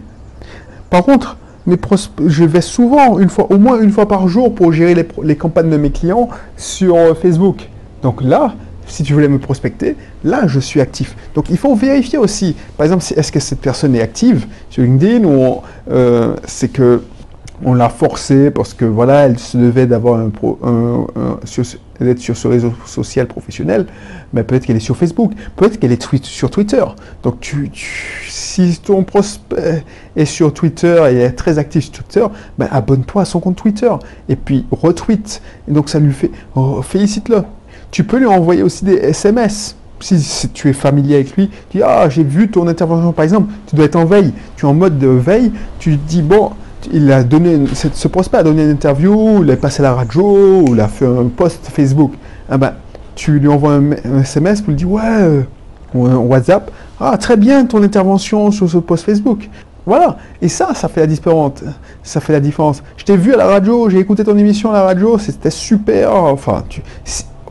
Par 0.90 1.04
contre, 1.04 1.38
mes 1.66 1.78
je 2.26 2.44
vais 2.44 2.62
souvent, 2.62 3.20
une 3.20 3.30
fois, 3.30 3.48
au 3.52 3.58
moins 3.58 3.80
une 3.80 3.92
fois 3.92 4.08
par 4.08 4.28
jour, 4.28 4.54
pour 4.54 4.74
gérer 4.74 4.96
les, 4.96 5.08
les 5.24 5.36
campagnes 5.36 5.70
de 5.70 5.78
mes 5.78 5.92
clients 5.92 6.30
sur 6.58 6.96
euh, 6.96 7.14
Facebook. 7.14 7.70
Donc 8.02 8.22
là, 8.22 8.56
si 8.88 9.04
tu 9.04 9.14
voulais 9.14 9.28
me 9.28 9.40
prospecter, 9.40 9.96
là, 10.24 10.48
je 10.48 10.60
suis 10.60 10.82
actif. 10.82 11.16
Donc, 11.36 11.46
il 11.50 11.58
faut 11.58 11.74
vérifier 11.76 12.18
aussi. 12.18 12.56
Par 12.78 12.86
exemple, 12.86 13.04
est-ce 13.16 13.32
que 13.32 13.40
cette 13.40 13.62
personne 13.62 13.96
est 13.96 14.02
active 14.02 14.46
sur 14.70 14.84
LinkedIn 14.84 15.26
ou 15.26 15.62
euh, 15.90 16.36
c'est 16.46 16.68
que 16.68 17.02
on 17.66 17.74
l'a 17.74 17.90
forcée 17.90 18.52
parce 18.52 18.74
que 18.74 18.86
voilà, 18.86 19.26
elle 19.26 19.40
se 19.40 19.58
devait 19.58 19.86
d'avoir 19.86 20.20
un, 20.20 20.32
d'être 22.00 22.20
sur 22.20 22.36
ce 22.36 22.48
réseau 22.48 22.74
social 22.86 23.28
professionnel, 23.28 23.86
mais 24.34 24.44
peut-être 24.44 24.66
qu'elle 24.66 24.76
est 24.76 24.82
sur 24.82 24.98
Facebook, 24.98 25.32
peut-être 25.56 25.80
qu'elle 25.80 25.92
est 25.92 26.24
sur 26.24 26.50
Twitter. 26.50 26.84
Donc 27.24 27.40
tu, 27.40 27.72
si 28.28 28.80
ton 28.84 29.04
prospect 29.04 29.84
est 30.16 30.26
sur 30.26 30.54
Twitter 30.54 31.04
et 31.12 31.18
est 31.20 31.32
très 31.32 31.58
actif 31.58 31.86
sur 31.86 32.04
Twitter, 32.04 32.26
ben 32.58 32.68
abonne-toi 32.72 33.22
à 33.22 33.26
son 33.26 33.40
compte 33.40 33.56
Twitter 33.56 33.92
et 34.30 34.36
puis 34.36 34.66
retweet. 34.72 35.42
Et 35.68 35.72
donc 35.72 35.90
ça 35.90 36.00
lui 36.00 36.14
fait 36.14 36.32
félicite-le. 36.82 37.44
Tu 37.92 38.04
peux 38.04 38.18
lui 38.18 38.26
envoyer 38.26 38.64
aussi 38.64 38.86
des 38.86 38.96
SMS. 38.96 39.76
Si, 40.00 40.50
tu 40.50 40.70
es 40.70 40.74
familier 40.74 41.16
avec 41.16 41.34
lui, 41.38 41.50
tu 41.70 41.78
dis 41.78 41.84
Ah, 41.84 42.10
j'ai 42.10 42.26
vu 42.26 42.52
ton 42.52 42.68
intervention 42.68 43.14
par 43.14 43.24
exemple, 43.24 43.54
tu 43.68 43.78
dois 43.78 43.86
être 43.86 43.96
en 43.96 44.04
veille, 44.04 44.34
tu 44.58 44.66
es 44.66 44.68
en 44.68 44.74
mode 44.74 45.00
de 45.00 45.08
veille, 45.08 45.54
tu 45.80 45.96
dis 45.96 46.22
Bon, 46.22 46.52
il 46.92 47.12
a 47.12 47.24
donné, 47.24 47.60
ce 47.74 48.08
prospect 48.08 48.38
a 48.38 48.44
donné 48.44 48.64
une 48.64 48.72
interview, 48.72 49.44
il 49.44 49.50
est 49.50 49.56
passé 49.56 49.82
à 49.82 49.84
la 49.84 49.94
radio, 49.94 50.66
il 50.68 50.80
a 50.80 50.88
fait 50.88 51.06
un 51.06 51.28
post 51.28 51.68
Facebook. 51.72 52.14
Ah 52.50 52.58
ben, 52.58 52.74
tu 53.16 53.40
lui 53.40 53.48
envoies 53.48 53.74
un, 53.74 54.20
SMS 54.22 54.62
pour 54.62 54.72
lui 54.72 54.78
dire 54.78 54.92
ouais, 54.92 55.46
ou 55.94 56.06
un 56.06 56.16
WhatsApp, 56.16 56.72
ah 57.00 57.18
très 57.18 57.38
bien 57.38 57.66
ton 57.66 57.82
intervention 57.84 58.52
sur 58.52 58.70
ce 58.70 58.78
post 58.78 59.06
Facebook. 59.06 59.50
Voilà, 59.86 60.18
et 60.42 60.48
ça, 60.48 60.74
ça 60.74 60.88
fait 60.88 61.02
la 61.02 61.08
différence. 61.08 61.64
Ça 62.04 62.22
fait 62.22 62.34
la 62.34 62.40
différence. 62.40 62.82
Je 62.96 63.04
t'ai 63.04 63.18
vu 63.18 63.34
à 63.34 63.38
la 63.38 63.48
radio, 63.48 63.90
j'ai 63.90 64.00
écouté 64.00 64.24
ton 64.24 64.38
émission 64.38 64.72
à 64.72 64.74
la 64.74 64.84
radio, 64.84 65.18
c'était 65.18 65.50
super. 65.50 66.14
Enfin, 66.14 66.64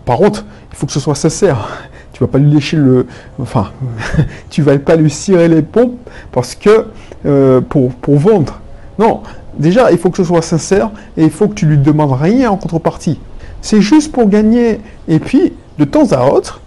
par 0.05 0.17
contre, 0.17 0.47
il 0.71 0.77
faut 0.77 0.87
que 0.87 0.93
ce 0.93 1.01
soit 1.01 1.15
sincère. 1.15 1.69
Tu 2.13 2.21
vas 2.21 2.29
pas 2.29 2.39
lui 2.39 2.51
lécher 2.51 2.77
le, 2.77 3.07
enfin, 3.39 3.71
tu 4.51 4.63
vas 4.63 4.79
pas 4.79 4.97
lui 4.97 5.11
cirer 5.11 5.49
les 5.49 5.63
pompes 5.63 5.99
parce 6.31 6.55
que 6.55 6.87
euh, 7.27 7.61
pour 7.61 7.93
pour 7.95 8.17
vendre. 8.17 8.62
Non, 8.99 9.23
déjà, 9.59 9.91
il 9.91 9.99
faut 9.99 10.11
que 10.11 10.17
ce 10.17 10.25
soit 10.25 10.43
sincère 10.43 10.91
et 11.17 11.25
il 11.25 11.31
faut 11.31 11.49
que 11.49 11.55
tu 11.55 11.67
lui 11.67 11.79
demandes 11.79 12.13
rien 12.13 12.51
en 12.51 12.57
contrepartie. 12.57 13.19
C'est 13.61 13.81
juste 13.81 14.13
pour 14.13 14.29
gagner. 14.29 14.81
Et 15.09 15.19
puis, 15.19 15.53
de 15.79 15.85
temps 15.85 16.13
à 16.13 16.27
autre, 16.27 16.61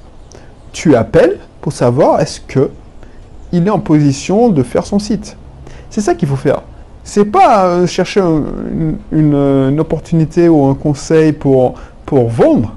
tu 0.71 0.95
appelles 0.95 1.37
pour 1.61 1.73
savoir 1.73 2.19
est-ce 2.21 2.41
que 2.41 2.69
il 3.51 3.67
est 3.67 3.71
en 3.71 3.79
position 3.79 4.49
de 4.49 4.63
faire 4.63 4.85
son 4.85 4.99
site. 4.99 5.37
C'est 5.89 6.01
ça 6.01 6.13
qu'il 6.13 6.27
faut 6.27 6.35
faire. 6.35 6.61
C'est 7.03 7.25
pas 7.25 7.65
euh, 7.65 7.87
chercher 7.87 8.21
une, 9.11 9.79
opportunité 9.79 10.49
ou 10.49 10.65
un 10.65 10.73
conseil 10.73 11.31
pour, 11.31 11.75
pour 12.05 12.27
vendre, 12.27 12.75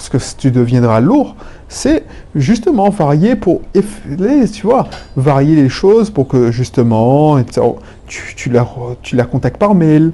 parce 0.00 0.08
que 0.08 0.40
tu 0.40 0.50
deviendras 0.50 1.00
lourd. 1.00 1.36
C'est 1.68 2.04
justement 2.34 2.88
varier 2.88 3.36
pour, 3.36 3.60
tu 3.74 4.66
vois, 4.66 4.88
varier 5.14 5.54
les 5.54 5.68
choses 5.68 6.08
pour 6.08 6.26
que 6.26 6.50
justement, 6.50 7.38
tu, 8.06 8.48
la, 8.48 8.66
tu 9.02 9.14
la 9.14 9.24
contactes 9.24 9.58
par 9.58 9.74
mail, 9.74 10.12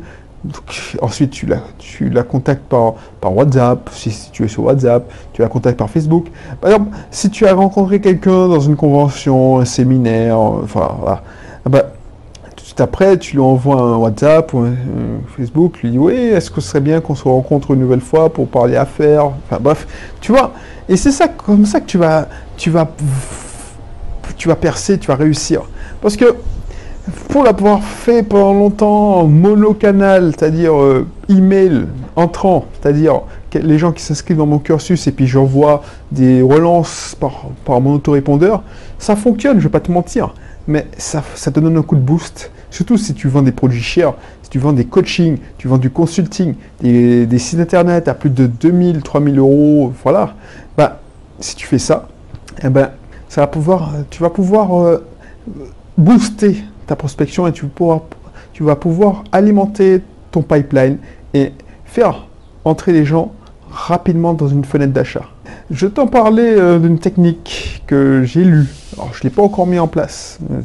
ensuite 1.00 1.30
tu 1.30 1.46
la, 1.46 1.58
tu 1.78 2.08
la 2.08 2.24
contactes 2.24 2.64
par, 2.68 2.94
par 3.20 3.34
WhatsApp, 3.36 3.88
si, 3.92 4.30
tu 4.32 4.44
es 4.44 4.48
sur 4.48 4.64
WhatsApp, 4.64 5.08
tu 5.32 5.40
la 5.40 5.48
contactes 5.48 5.78
par 5.78 5.88
Facebook. 5.88 6.26
Par 6.60 6.72
exemple, 6.72 6.96
si 7.12 7.30
tu 7.30 7.46
as 7.46 7.54
rencontré 7.54 8.00
quelqu'un 8.00 8.48
dans 8.48 8.60
une 8.60 8.76
convention, 8.76 9.60
un 9.60 9.64
séminaire, 9.64 10.36
enfin 10.36 10.96
voilà, 10.98 11.22
après 12.80 13.18
tu 13.18 13.36
lui 13.36 13.42
envoies 13.42 13.80
un 13.80 13.96
WhatsApp 13.96 14.52
ou 14.52 14.60
un, 14.60 14.74
Facebook, 15.36 15.82
lui 15.82 15.90
dis 15.90 15.98
oui, 15.98 16.14
est-ce 16.14 16.50
que 16.50 16.60
ce 16.60 16.68
serait 16.68 16.80
bien 16.80 17.00
qu'on 17.00 17.14
se 17.14 17.24
rencontre 17.24 17.72
une 17.72 17.80
nouvelle 17.80 18.00
fois 18.00 18.32
pour 18.32 18.48
parler 18.48 18.76
affaires, 18.76 19.26
enfin 19.26 19.58
bref, 19.60 19.86
tu 20.20 20.32
vois, 20.32 20.52
et 20.88 20.96
c'est 20.96 21.12
ça 21.12 21.28
comme 21.28 21.66
ça 21.66 21.80
que 21.80 21.86
tu 21.86 21.98
vas, 21.98 22.28
tu 22.56 22.70
vas, 22.70 22.88
tu 24.36 24.48
vas 24.48 24.56
percer, 24.56 24.98
tu 24.98 25.08
vas 25.08 25.16
réussir, 25.16 25.62
parce 26.00 26.16
que 26.16 26.36
pour 27.28 27.44
l'avoir 27.44 27.82
fait 27.82 28.22
pendant 28.22 28.52
longtemps 28.52 29.20
en 29.20 29.26
monocanal, 29.26 30.32
c'est-à-dire 30.36 30.74
euh, 30.74 31.06
email 31.28 31.86
entrant, 32.16 32.66
c'est-à-dire 32.80 33.22
les 33.54 33.78
gens 33.78 33.92
qui 33.92 34.02
s'inscrivent 34.02 34.36
dans 34.36 34.46
mon 34.46 34.58
cursus 34.58 35.06
et 35.06 35.12
puis 35.12 35.26
j'envoie 35.26 35.82
des 36.12 36.42
relances 36.42 37.16
par, 37.18 37.46
par 37.64 37.80
mon 37.80 37.94
autorépondeur, 37.94 38.62
ça 38.98 39.16
fonctionne, 39.16 39.58
je 39.58 39.64
vais 39.64 39.70
pas 39.70 39.80
te 39.80 39.90
mentir, 39.90 40.34
mais 40.66 40.86
ça, 40.98 41.22
ça 41.34 41.50
te 41.50 41.60
donne 41.60 41.76
un 41.76 41.82
coup 41.82 41.96
de 41.96 42.00
boost. 42.00 42.50
Surtout 42.76 42.98
si 42.98 43.14
tu 43.14 43.28
vends 43.28 43.40
des 43.40 43.52
produits 43.52 43.80
chers, 43.80 44.12
si 44.42 44.50
tu 44.50 44.58
vends 44.58 44.74
des 44.74 44.84
coachings, 44.84 45.38
tu 45.56 45.66
vends 45.66 45.78
du 45.78 45.88
consulting, 45.88 46.56
des, 46.82 47.38
sites 47.38 47.58
internet 47.58 48.06
à 48.06 48.12
plus 48.12 48.28
de 48.28 48.46
2000, 48.46 49.00
3000 49.00 49.38
euros, 49.38 49.94
voilà, 50.02 50.34
bah, 50.76 51.00
si 51.40 51.56
tu 51.56 51.66
fais 51.66 51.78
ça, 51.78 52.06
eh 52.62 52.68
ben, 52.68 52.90
ça 53.30 53.40
va 53.40 53.46
pouvoir, 53.46 53.94
tu 54.10 54.20
vas 54.20 54.28
pouvoir 54.28 54.78
euh, 54.78 55.06
booster 55.96 56.64
ta 56.86 56.96
prospection 56.96 57.46
et 57.46 57.52
tu, 57.52 57.64
tu 58.52 58.62
vas 58.62 58.76
pouvoir 58.76 59.24
alimenter 59.32 60.02
ton 60.30 60.42
pipeline 60.42 60.98
et 61.32 61.54
faire 61.86 62.26
entrer 62.66 62.92
les 62.92 63.06
gens 63.06 63.32
rapidement 63.70 64.34
dans 64.34 64.48
une 64.48 64.66
fenêtre 64.66 64.92
d'achat. 64.92 65.24
Je 65.70 65.86
t'en 65.86 66.08
parlais 66.08 66.58
euh, 66.58 66.78
d'une 66.78 66.98
technique 66.98 67.82
que 67.86 68.22
j'ai 68.24 68.44
lue. 68.44 68.68
Alors, 68.98 69.14
je 69.14 69.20
ne 69.20 69.22
l'ai 69.24 69.30
pas 69.30 69.42
encore 69.42 69.66
mis 69.66 69.78
en 69.78 69.88
place. 69.88 70.38
Euh, 70.50 70.60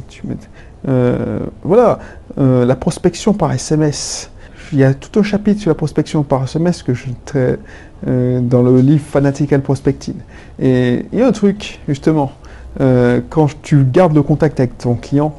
euh, 0.88 1.40
voilà, 1.62 1.98
la 2.36 2.76
prospection 2.76 3.34
par 3.34 3.52
SMS. 3.52 4.30
Il 4.72 4.78
y 4.78 4.84
a 4.84 4.94
tout 4.94 5.20
un 5.20 5.22
chapitre 5.22 5.60
sur 5.60 5.70
la 5.70 5.74
prospection 5.74 6.22
par 6.22 6.44
SMS 6.44 6.82
que 6.82 6.94
je 6.94 7.06
traite 7.24 7.60
dans 8.06 8.62
le 8.62 8.80
livre 8.80 9.04
Fanatical 9.04 9.60
Prospecting. 9.60 10.14
Et 10.58 11.04
il 11.12 11.18
y 11.18 11.22
a 11.22 11.26
un 11.26 11.32
truc, 11.32 11.80
justement, 11.86 12.32
quand 12.78 13.48
tu 13.62 13.84
gardes 13.84 14.14
le 14.14 14.22
contact 14.22 14.60
avec 14.60 14.78
ton 14.78 14.94
client, 14.94 15.34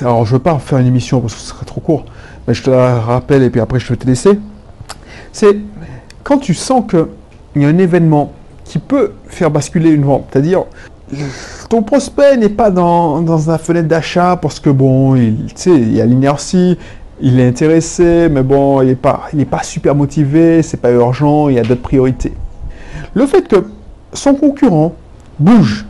alors 0.00 0.24
je 0.24 0.32
ne 0.32 0.36
veux 0.36 0.42
pas 0.42 0.58
faire 0.58 0.78
une 0.78 0.86
émission 0.86 1.20
parce 1.20 1.34
que 1.34 1.40
ce 1.40 1.46
serait 1.48 1.64
trop 1.64 1.80
court, 1.80 2.04
mais 2.46 2.54
je 2.54 2.62
te 2.62 2.70
la 2.70 3.00
rappelle 3.00 3.42
et 3.42 3.50
puis 3.50 3.60
après 3.60 3.78
je 3.78 3.94
te 3.94 4.06
laisser. 4.06 4.38
C'est 5.32 5.56
quand 6.22 6.38
tu 6.38 6.54
sens 6.54 6.84
qu'il 6.88 7.62
y 7.62 7.64
a 7.64 7.68
un 7.68 7.78
événement 7.78 8.32
qui 8.64 8.78
peut 8.78 9.12
faire 9.26 9.50
basculer 9.50 9.90
une 9.90 10.04
vente, 10.04 10.26
c'est-à-dire 10.30 10.64
ton 11.68 11.82
prospect 11.82 12.36
n'est 12.36 12.48
pas 12.48 12.70
dans, 12.70 13.20
dans 13.20 13.40
la 13.46 13.58
fenêtre 13.58 13.88
d'achat 13.88 14.36
parce 14.40 14.60
que 14.60 14.70
bon, 14.70 15.14
il, 15.16 15.46
il 15.66 15.94
y 15.94 16.00
a 16.00 16.06
l'inertie, 16.06 16.78
il 17.20 17.38
est 17.38 17.48
intéressé, 17.48 18.28
mais 18.30 18.42
bon, 18.42 18.82
il 18.82 18.88
n'est 18.88 18.94
pas, 18.94 19.28
pas 19.50 19.62
super 19.62 19.94
motivé, 19.94 20.62
c'est 20.62 20.78
pas 20.78 20.90
urgent, 20.90 21.48
il 21.48 21.56
y 21.56 21.58
a 21.58 21.62
d'autres 21.62 21.82
priorités. 21.82 22.32
Le 23.14 23.26
fait 23.26 23.46
que 23.46 23.64
son 24.12 24.34
concurrent 24.34 24.94
bouge, 25.38 25.86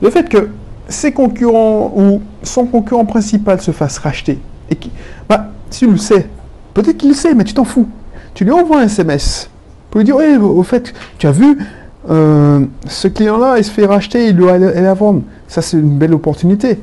le 0.00 0.10
fait 0.10 0.28
que 0.28 0.48
ses 0.88 1.12
concurrents 1.12 1.92
ou 1.94 2.22
son 2.42 2.66
concurrent 2.66 3.04
principal 3.04 3.60
se 3.60 3.70
fasse 3.70 3.98
racheter, 3.98 4.38
et 4.70 4.76
qui, 4.76 4.90
bah, 5.28 5.46
tu 5.70 5.90
le 5.90 5.96
sais, 5.96 6.28
peut-être 6.74 6.96
qu'il 6.96 7.10
le 7.10 7.14
sait, 7.14 7.34
mais 7.34 7.44
tu 7.44 7.54
t'en 7.54 7.64
fous. 7.64 7.88
Tu 8.34 8.44
lui 8.44 8.52
envoies 8.52 8.80
un 8.80 8.84
SMS 8.84 9.50
pour 9.90 9.98
lui 9.98 10.04
dire, 10.04 10.16
oui, 10.16 10.36
au 10.36 10.62
fait, 10.62 10.92
tu 11.18 11.26
as 11.26 11.32
vu, 11.32 11.58
euh, 12.08 12.64
ce 12.86 13.08
client-là, 13.08 13.58
il 13.58 13.64
se 13.64 13.70
fait 13.70 13.86
racheter, 13.86 14.28
il 14.28 14.36
doit 14.36 14.52
aller 14.52 14.72
la 14.80 14.94
vendre. 14.94 15.22
Ça, 15.48 15.60
c'est 15.60 15.76
une 15.76 15.98
belle 15.98 16.14
opportunité. 16.14 16.78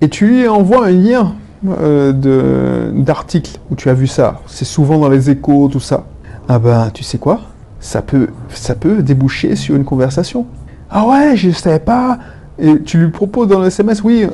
Et 0.00 0.08
tu 0.08 0.26
lui 0.26 0.48
envoies 0.48 0.86
un 0.86 0.90
lien 0.90 1.34
euh, 1.66 2.90
d'article 2.92 3.58
où 3.70 3.76
tu 3.76 3.88
as 3.88 3.94
vu 3.94 4.06
ça. 4.06 4.40
C'est 4.46 4.64
souvent 4.64 4.98
dans 4.98 5.08
les 5.08 5.30
échos, 5.30 5.68
tout 5.70 5.80
ça. 5.80 6.04
Ah 6.48 6.58
ben, 6.58 6.90
tu 6.92 7.02
sais 7.02 7.18
quoi? 7.18 7.40
Ça 7.80 8.02
peut, 8.02 8.28
ça 8.50 8.74
peut 8.74 9.02
déboucher 9.02 9.56
sur 9.56 9.76
une 9.76 9.84
conversation. 9.84 10.46
Ah 10.90 11.06
ouais, 11.06 11.36
je 11.36 11.48
ne 11.48 11.52
savais 11.52 11.78
pas. 11.78 12.18
Et 12.58 12.80
tu 12.82 12.98
lui 12.98 13.10
proposes 13.10 13.48
dans 13.48 13.60
le 13.60 13.66
SMS, 13.66 14.02
oui, 14.02 14.26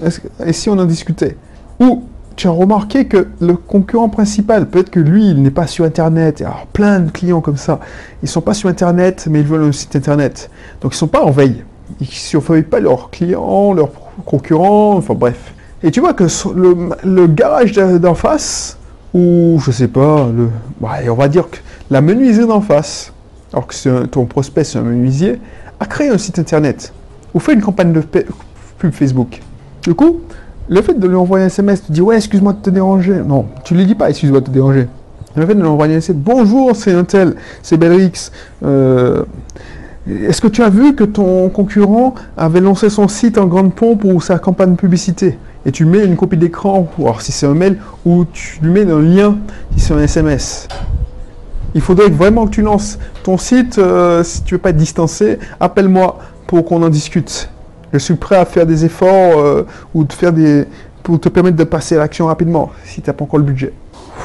et 0.45 0.53
si 0.53 0.71
on 0.71 0.79
en 0.79 0.85
discutait? 0.85 1.37
Ou 1.81 2.05
tu 2.43 2.49
remarqué 2.49 3.05
que 3.05 3.29
le 3.41 3.55
concurrent 3.55 4.09
principal, 4.09 4.67
peut-être 4.67 4.91
que 4.91 4.99
lui, 4.99 5.29
il 5.29 5.43
n'est 5.43 5.53
pas 5.53 5.69
sur 5.69 5.85
Internet. 5.85 6.41
Alors, 6.41 6.67
plein 6.73 6.99
de 6.99 7.09
clients 7.09 7.41
comme 7.41 7.57
ça. 7.57 7.79
Ils 8.21 8.29
sont 8.29 8.41
pas 8.41 8.53
sur 8.53 8.69
Internet, 8.69 9.29
mais 9.31 9.43
ils 9.43 9.47
veulent 9.47 9.63
un 9.63 9.71
site 9.71 9.95
Internet. 9.95 10.51
Donc, 10.81 10.93
ils 10.93 10.97
sont 10.97 11.07
pas 11.07 11.23
en 11.23 11.31
veille. 11.31 11.63
Ils 12.01 12.09
ne 12.09 12.11
surveillent 12.11 12.65
pas 12.65 12.81
leurs 12.81 13.11
clients, 13.11 13.73
leurs 13.75 13.93
concurrents, 14.27 14.97
enfin 14.97 15.15
bref. 15.15 15.55
Et 15.85 15.93
tu 15.93 16.01
vois 16.01 16.15
que 16.15 16.25
le, 17.05 17.27
garage 17.29 17.75
d'en 17.75 18.17
face, 18.17 18.77
ou 19.15 19.61
je 19.65 19.71
sais 19.71 19.87
pas, 19.87 20.29
le, 20.35 20.49
on 20.83 21.15
va 21.15 21.29
dire 21.29 21.49
que 21.49 21.59
la 21.93 22.01
menuiserie 22.01 22.49
d'en 22.49 22.61
face, 22.61 23.13
alors 23.53 23.69
que 23.69 24.07
ton 24.07 24.25
prospect 24.25 24.65
c'est 24.65 24.79
un 24.79 24.83
menuisier, 24.83 25.41
a 25.79 25.87
créé 25.87 26.09
un 26.09 26.19
site 26.19 26.41
internet 26.41 26.93
ou 27.35 27.39
fait 27.39 27.53
une 27.53 27.63
campagne 27.63 27.93
de 27.93 28.01
pub 28.01 28.93
Facebook. 28.93 29.41
Du 29.85 29.95
coup, 29.95 30.23
le 30.69 30.83
fait 30.83 30.99
de 30.99 31.07
lui 31.07 31.17
envoyer 31.17 31.45
un 31.45 31.49
SMS, 31.49 31.85
tu 31.85 31.93
dis 31.93 32.01
ouais, 32.01 32.17
excuse-moi 32.17 32.53
de 32.53 32.59
te 32.59 32.71
déranger. 32.71 33.21
Non, 33.27 33.47
tu 33.65 33.75
lui 33.75 33.85
dis 33.87 33.95
pas 33.95 34.11
excuse-moi 34.11 34.41
de 34.41 34.47
te 34.47 34.51
déranger. 34.51 34.89
Le 35.35 35.47
fait 35.47 35.55
de 35.55 35.61
lui 35.61 35.69
envoyer 35.69 35.95
un 35.95 35.99
SMS, 35.99 36.23
bonjour, 36.23 36.77
c'est 36.77 36.93
un 36.93 37.05
tel, 37.05 37.35
c'est 37.63 37.77
Belrix. 37.77 38.31
Euh, 38.65 39.25
est-ce 40.09 40.41
que 40.41 40.49
tu 40.49 40.63
as 40.63 40.69
vu 40.69 40.95
que 40.95 41.05
ton 41.05 41.49
concurrent 41.49 42.15
avait 42.37 42.61
lancé 42.61 42.91
son 42.91 43.09
site 43.09 43.39
en 43.39 43.47
grande 43.47 43.75
pompe 43.75 44.05
ou 44.05 44.21
sa 44.21 44.39
campagne 44.39 44.75
publicité? 44.75 45.39
Et 45.65 45.71
tu 45.71 45.85
mets 45.85 46.05
une 46.05 46.17
copie 46.17 46.37
d'écran, 46.37 46.89
alors 46.99 47.23
si 47.23 47.31
c'est 47.31 47.47
un 47.47 47.55
mail, 47.55 47.79
ou 48.05 48.25
tu 48.25 48.59
lui 48.63 48.73
mets 48.73 48.91
un 48.91 49.01
lien 49.01 49.39
si 49.77 49.81
c'est 49.85 49.95
un 49.95 50.01
SMS. 50.01 50.67
Il 51.75 51.81
faudrait 51.81 52.11
vraiment 52.11 52.47
que 52.47 52.51
tu 52.51 52.63
lances 52.63 52.99
ton 53.23 53.39
site. 53.39 53.79
Euh, 53.79 54.23
si 54.25 54.43
tu 54.43 54.55
veux 54.55 54.61
pas 54.61 54.71
être 54.71 54.77
distancé, 54.77 55.39
appelle-moi 55.61 56.19
pour 56.47 56.65
qu'on 56.65 56.83
en 56.83 56.89
discute. 56.89 57.49
Je 57.93 57.99
suis 57.99 58.15
prêt 58.15 58.37
à 58.37 58.45
faire 58.45 58.67
des 58.67 58.85
efforts 58.85 59.39
euh, 59.39 59.67
ou 59.95 60.05
de 60.05 60.13
faire 60.13 60.33
des 60.33 60.67
pour 61.03 61.21
te 61.21 61.29
permettre 61.29 61.57
de 61.57 61.65
passer 61.65 61.97
à 61.97 61.99
l'action 61.99 62.27
rapidement 62.27 62.71
si 62.85 63.03
tu 63.03 63.11
n'as 63.11 63.15
pas 63.15 63.25
encore 63.25 63.39
le 63.39 63.45
budget. 63.45 63.73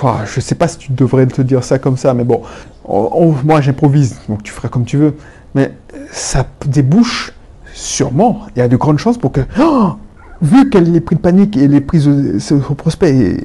je 0.03 0.35
ne 0.35 0.41
sais 0.41 0.55
pas 0.55 0.67
si 0.67 0.77
tu 0.77 0.91
devrais 0.91 1.25
te 1.25 1.41
dire 1.41 1.63
ça 1.63 1.79
comme 1.79 1.97
ça, 1.97 2.13
mais 2.13 2.23
bon, 2.23 2.41
moi 2.87 3.61
j'improvise, 3.61 4.19
donc 4.29 4.43
tu 4.43 4.51
feras 4.51 4.69
comme 4.69 4.85
tu 4.85 4.97
veux. 4.97 5.15
Mais 5.55 5.73
ça 6.11 6.45
débouche 6.65 7.33
sûrement. 7.73 8.41
Il 8.55 8.59
y 8.59 8.61
a 8.61 8.67
de 8.67 8.75
grandes 8.75 8.99
chances 8.99 9.17
pour 9.17 9.31
que, 9.31 9.41
oh, 9.59 9.93
vu 10.41 10.69
qu'elle 10.69 10.95
est 10.95 11.01
prise 11.01 11.17
de 11.17 11.23
panique 11.23 11.57
et 11.57 11.63
elle 11.63 11.73
est 11.73 11.81
prise 11.81 12.07
au 12.07 12.73
prospect 12.75 13.37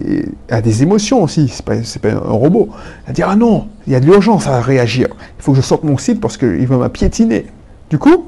a 0.51 0.61
des 0.61 0.83
émotions 0.83 1.23
aussi, 1.23 1.49
c'est 1.49 1.65
pas, 1.65 1.77
pas 2.03 2.15
un 2.15 2.33
robot, 2.33 2.69
elle 3.07 3.15
dire 3.15 3.29
ah 3.31 3.37
non, 3.37 3.69
il 3.87 3.93
y 3.93 3.97
a 3.97 4.01
de 4.01 4.07
l'urgence 4.07 4.47
à 4.47 4.61
réagir. 4.61 5.09
Il 5.39 5.43
faut 5.43 5.53
que 5.53 5.57
je 5.57 5.63
sorte 5.63 5.85
mon 5.85 5.97
site 5.97 6.21
parce 6.21 6.37
qu'il 6.37 6.67
va 6.67 6.77
m'appiétiner. 6.77 7.47
Du 7.89 7.99
coup, 7.99 8.27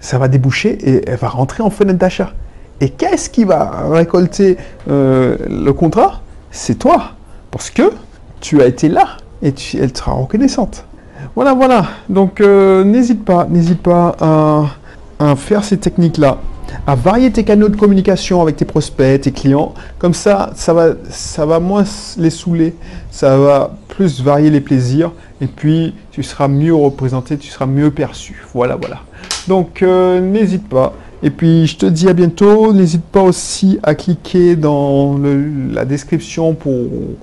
ça 0.00 0.18
va 0.18 0.28
déboucher 0.28 0.78
et 0.82 1.08
elle 1.08 1.16
va 1.18 1.28
rentrer 1.28 1.62
en 1.62 1.70
fenêtre 1.70 1.98
d'achat. 1.98 2.32
Et 2.80 2.88
qu'est-ce 2.88 3.28
qui 3.28 3.44
va 3.44 3.88
récolter 3.90 4.56
euh, 4.88 5.36
le 5.48 5.72
contrat? 5.72 6.22
C'est 6.50 6.78
toi. 6.78 7.12
Parce 7.50 7.70
que 7.70 7.92
tu 8.40 8.62
as 8.62 8.66
été 8.66 8.88
là 8.88 9.18
et 9.42 9.52
tu, 9.52 9.78
elle 9.78 9.96
sera 9.96 10.12
reconnaissante. 10.12 10.84
Voilà, 11.34 11.54
voilà. 11.54 11.86
Donc, 12.08 12.40
euh, 12.40 12.84
n'hésite 12.84 13.24
pas, 13.24 13.46
n'hésite 13.48 13.82
pas 13.82 14.16
à, 14.20 15.36
faire 15.36 15.64
ces 15.64 15.76
techniques-là, 15.76 16.38
à 16.86 16.94
varier 16.94 17.30
tes 17.30 17.44
canaux 17.44 17.68
de 17.68 17.76
communication 17.76 18.40
avec 18.40 18.56
tes 18.56 18.64
prospects, 18.64 19.20
tes 19.20 19.32
clients. 19.32 19.74
Comme 19.98 20.14
ça, 20.14 20.50
ça 20.54 20.72
va, 20.72 20.92
ça 21.10 21.44
va 21.44 21.60
moins 21.60 21.84
les 22.16 22.30
saouler, 22.30 22.74
ça 23.10 23.36
va 23.36 23.76
plus 23.88 24.22
varier 24.22 24.48
les 24.48 24.62
plaisirs, 24.62 25.12
et 25.42 25.46
puis 25.46 25.94
tu 26.10 26.22
seras 26.22 26.48
mieux 26.48 26.74
représenté, 26.74 27.36
tu 27.36 27.48
seras 27.48 27.66
mieux 27.66 27.90
perçu. 27.90 28.42
Voilà, 28.54 28.76
voilà. 28.76 29.00
Donc, 29.48 29.82
euh, 29.82 30.20
n'hésite 30.20 30.68
pas. 30.68 30.94
Et 31.22 31.30
puis, 31.30 31.66
je 31.66 31.76
te 31.76 31.86
dis 31.86 32.08
à 32.08 32.12
bientôt. 32.12 32.72
N'hésite 32.72 33.04
pas 33.04 33.22
aussi 33.22 33.78
à 33.82 33.94
cliquer 33.94 34.56
dans 34.56 35.18
la 35.18 35.84
description 35.84 36.54
pour 36.54 36.74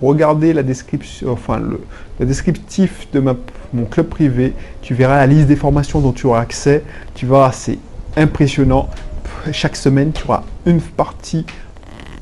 regarder 0.02 0.54
la 0.54 0.64
description, 0.64 1.32
enfin, 1.32 1.60
le, 1.60 2.26
descriptif 2.26 3.08
de 3.12 3.20
mon 3.20 3.86
club 3.86 4.08
privé. 4.08 4.54
Tu 4.82 4.94
verras 4.94 5.18
la 5.18 5.28
liste 5.28 5.48
des 5.48 5.56
formations 5.56 6.00
dont 6.00 6.12
tu 6.12 6.28
auras 6.28 6.42
accès. 6.42 6.84
Tu 7.16 7.26
verras, 7.26 7.52
c'est 7.52 7.80
impressionnant. 8.16 8.90
Chaque 9.52 9.76
semaine, 9.76 10.12
tu 10.12 10.24
auras 10.26 10.44
une 10.66 10.82
partie 10.82 11.46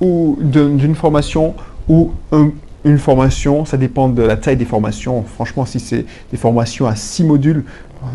d'une 0.01 0.95
formation 0.95 1.55
ou 1.87 2.11
une 2.85 2.99
formation, 2.99 3.65
ça 3.65 3.77
dépend 3.77 4.07
de 4.07 4.21
la 4.21 4.37
taille 4.37 4.57
des 4.57 4.65
formations. 4.65 5.23
Franchement, 5.23 5.65
si 5.65 5.79
c'est 5.79 6.05
des 6.31 6.37
formations 6.37 6.85
à 6.85 6.95
6 6.95 7.23
modules, 7.23 7.63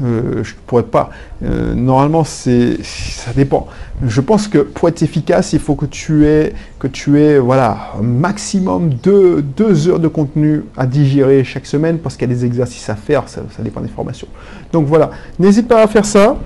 euh, 0.05 0.45
je 0.45 0.55
ne 0.55 0.59
pourrais 0.67 0.85
pas. 0.85 1.11
Euh, 1.45 1.75
normalement, 1.75 2.23
c'est, 2.23 2.83
ça 2.83 3.33
dépend. 3.35 3.67
Je 4.07 4.21
pense 4.21 4.47
que 4.47 4.59
pour 4.59 4.89
être 4.89 5.03
efficace, 5.03 5.53
il 5.53 5.59
faut 5.59 5.75
que 5.75 5.87
tu 5.87 6.25
aies, 6.27 6.53
que 6.79 6.87
tu 6.87 7.21
aies 7.21 7.39
voilà, 7.39 7.93
un 7.99 8.03
maximum 8.03 8.91
de 9.03 9.45
deux 9.57 9.89
heures 9.89 9.99
de 9.99 10.09
contenu 10.09 10.63
à 10.77 10.87
digérer 10.87 11.43
chaque 11.43 11.67
semaine 11.67 11.99
parce 11.99 12.17
qu'il 12.17 12.29
y 12.29 12.33
a 12.33 12.35
des 12.35 12.45
exercices 12.45 12.89
à 12.89 12.95
faire, 12.95 13.29
ça 13.29 13.43
dépend 13.59 13.81
des 13.81 13.89
formations. 13.89 14.29
Donc 14.73 14.87
voilà, 14.87 15.11
n'hésite 15.39 15.67
pas 15.67 15.83
à 15.83 15.87
faire 15.89 16.05
ça. 16.05 16.37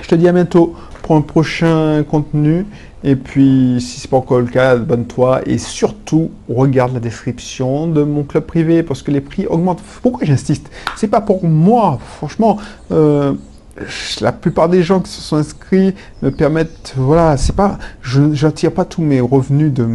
Je 0.00 0.08
te 0.08 0.14
dis 0.14 0.28
à 0.28 0.32
bientôt 0.32 0.74
un 1.16 1.20
prochain 1.20 2.04
contenu. 2.08 2.66
Et 3.04 3.14
puis, 3.14 3.78
si 3.80 4.00
c'est 4.00 4.10
pas 4.10 4.16
encore 4.16 4.40
le 4.40 4.46
cas, 4.46 4.70
abonne-toi 4.72 5.42
et 5.46 5.58
surtout 5.58 6.30
regarde 6.48 6.94
la 6.94 7.00
description 7.00 7.86
de 7.86 8.02
mon 8.02 8.24
club 8.24 8.44
privé 8.44 8.82
parce 8.82 9.02
que 9.02 9.10
les 9.10 9.20
prix 9.20 9.46
augmentent. 9.46 9.82
Pourquoi 10.02 10.26
j'insiste? 10.26 10.68
C'est 10.96 11.08
pas 11.08 11.20
pour 11.20 11.44
moi, 11.44 11.98
franchement. 12.16 12.58
Euh, 12.90 13.34
la 14.20 14.32
plupart 14.32 14.68
des 14.68 14.82
gens 14.82 14.98
qui 15.00 15.10
se 15.12 15.20
sont 15.20 15.36
inscrits 15.36 15.94
me 16.22 16.32
permettent, 16.32 16.94
voilà, 16.96 17.36
c'est 17.36 17.54
pas, 17.54 17.78
je 18.02 18.22
n'attire 18.44 18.72
pas 18.72 18.84
tous 18.84 19.02
mes 19.02 19.20
revenus 19.20 19.72
de, 19.72 19.88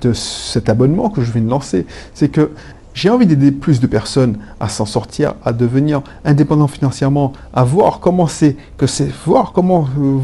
de 0.00 0.12
cet 0.12 0.68
abonnement 0.68 1.10
que 1.10 1.22
je 1.22 1.30
viens 1.30 1.42
de 1.42 1.50
lancer. 1.50 1.86
C'est 2.12 2.28
que 2.28 2.50
j'ai 2.94 3.10
envie 3.10 3.26
d'aider 3.26 3.50
plus 3.50 3.80
de 3.80 3.86
personnes 3.88 4.38
à 4.60 4.68
s'en 4.68 4.86
sortir, 4.86 5.34
à 5.44 5.52
devenir 5.52 6.02
indépendants 6.24 6.68
financièrement, 6.68 7.32
à 7.52 7.64
voir 7.64 7.98
comment 7.98 8.28
c'est, 8.28 8.56
que 8.78 8.86
c'est, 8.86 9.10
voir 9.26 9.52
comment 9.52 9.88
euh, 10.00 10.18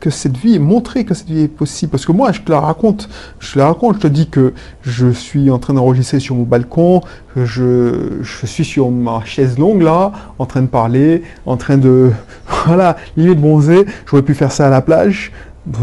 que 0.00 0.08
cette 0.08 0.36
vie 0.38 0.54
est 0.54 0.58
montrer 0.58 1.04
que 1.04 1.12
cette 1.12 1.28
vie 1.28 1.42
est 1.42 1.48
possible. 1.48 1.90
Parce 1.90 2.06
que 2.06 2.12
moi, 2.12 2.32
je 2.32 2.40
te 2.40 2.50
la 2.50 2.60
raconte, 2.60 3.10
je 3.38 3.52
te 3.52 3.58
la 3.58 3.66
raconte, 3.66 3.96
je 3.96 4.00
te 4.00 4.06
dis 4.06 4.28
que 4.28 4.54
je 4.80 5.12
suis 5.12 5.50
en 5.50 5.58
train 5.58 5.74
d'enregistrer 5.74 6.18
sur 6.18 6.34
mon 6.34 6.44
balcon, 6.44 7.02
que 7.34 7.44
je, 7.44 8.22
je 8.22 8.46
suis 8.46 8.64
sur 8.64 8.90
ma 8.90 9.22
chaise 9.24 9.58
longue 9.58 9.82
là, 9.82 10.12
en 10.38 10.46
train 10.46 10.62
de 10.62 10.68
parler, 10.68 11.22
en 11.44 11.58
train 11.58 11.76
de, 11.76 12.10
voilà, 12.66 12.96
limite 13.18 13.38
bronzer. 13.38 13.84
J'aurais 14.06 14.22
pu 14.22 14.34
faire 14.34 14.50
ça 14.50 14.66
à 14.66 14.70
la 14.70 14.80
plage, 14.80 15.30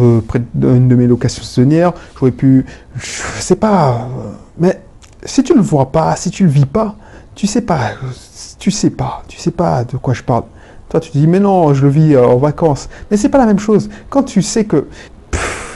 euh, 0.02 0.22
près 0.28 0.42
d'une 0.56 0.88
de 0.88 0.96
mes 0.96 1.06
locations 1.06 1.44
saisonnières. 1.44 1.94
J'aurais 2.20 2.32
pu, 2.32 2.66
je 2.96 3.42
sais 3.42 3.56
pas, 3.56 4.10
mais 4.58 4.82
si 5.24 5.44
tu 5.44 5.54
ne 5.54 5.58
le 5.58 5.64
vois 5.64 5.92
pas, 5.92 6.16
si 6.16 6.32
tu 6.32 6.44
le 6.44 6.50
vis 6.50 6.66
pas, 6.66 6.96
tu 7.36 7.48
sais 7.48 7.62
pas, 7.62 7.92
tu 8.58 8.72
sais 8.72 8.90
pas, 8.90 9.24
tu 9.28 9.38
sais 9.38 9.52
pas 9.52 9.84
de 9.84 9.98
quoi 9.98 10.14
je 10.14 10.24
parle. 10.24 10.44
Toi, 10.90 11.00
tu 11.00 11.12
te 11.12 11.18
dis, 11.18 11.28
mais 11.28 11.40
non, 11.40 11.74
je 11.74 11.84
le 11.84 11.90
vis 11.90 12.16
euh, 12.16 12.26
en 12.26 12.38
vacances. 12.38 12.90
Mais 13.10 13.18
c'est 13.18 13.30
pas 13.30 13.38
la 13.38 13.46
même 13.46 13.60
chose. 13.60 13.90
Quand 14.10 14.24
tu 14.24 14.42
sais 14.42 14.66
que 14.66 14.88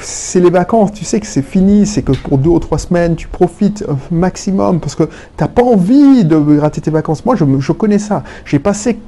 c'est 0.01 0.39
les 0.39 0.49
vacances, 0.49 0.91
tu 0.91 1.05
sais 1.05 1.19
que 1.19 1.27
c'est 1.27 1.43
fini, 1.43 1.85
c'est 1.85 2.01
que 2.01 2.11
pour 2.11 2.37
deux 2.37 2.49
ou 2.49 2.59
trois 2.59 2.79
semaines, 2.79 3.15
tu 3.15 3.27
profites 3.27 3.85
un 3.87 3.97
maximum 4.13 4.79
parce 4.79 4.95
que 4.95 5.03
tu 5.03 5.11
n'as 5.39 5.47
pas 5.47 5.63
envie 5.63 6.25
de 6.25 6.37
gratter 6.37 6.81
tes 6.81 6.91
vacances. 6.91 7.23
Moi, 7.25 7.35
je, 7.35 7.45
je 7.59 7.71
connais 7.71 7.99
ça. 7.99 8.23
J'ai 8.43 8.59
passé 8.59 8.99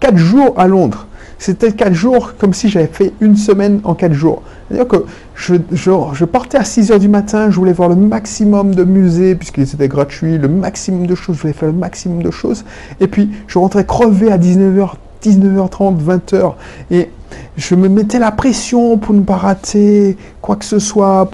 quatre 0.00 0.18
jours 0.18 0.54
à 0.58 0.68
Londres. 0.68 1.06
C'était 1.38 1.72
quatre 1.72 1.94
jours 1.94 2.34
comme 2.36 2.52
si 2.52 2.68
j'avais 2.68 2.86
fait 2.86 3.12
une 3.20 3.36
semaine 3.36 3.80
en 3.84 3.94
quatre 3.94 4.12
jours. 4.12 4.42
C'est-à-dire 4.68 4.86
que 4.86 5.04
je, 5.34 6.24
partais 6.24 6.58
à 6.58 6.64
6 6.64 6.90
h 6.90 6.98
du 6.98 7.08
matin, 7.08 7.50
je 7.50 7.56
voulais 7.56 7.72
voir 7.72 7.88
le 7.88 7.96
maximum 7.96 8.74
de 8.74 8.84
musées, 8.84 9.34
puisqu'ils 9.34 9.74
étaient 9.74 9.88
gratuits, 9.88 10.38
le 10.38 10.48
maximum 10.48 11.06
de 11.06 11.14
choses, 11.14 11.36
je 11.36 11.42
voulais 11.42 11.52
faire 11.52 11.68
le 11.68 11.74
maximum 11.74 12.22
de 12.22 12.30
choses. 12.30 12.64
Et 13.00 13.08
puis, 13.08 13.30
je 13.46 13.58
rentrais 13.58 13.84
crevé 13.84 14.30
à 14.30 14.38
19h, 14.38 14.92
19h30, 15.22 15.96
20h. 16.02 16.54
Et 16.90 17.10
je 17.56 17.74
me 17.74 17.88
mettais 17.88 18.18
la 18.18 18.30
pression 18.30 18.96
pour 18.96 19.14
ne 19.14 19.22
pas 19.22 19.36
rater 19.36 20.16
quoi 20.40 20.56
que 20.56 20.64
ce 20.64 20.78
soit. 20.78 21.28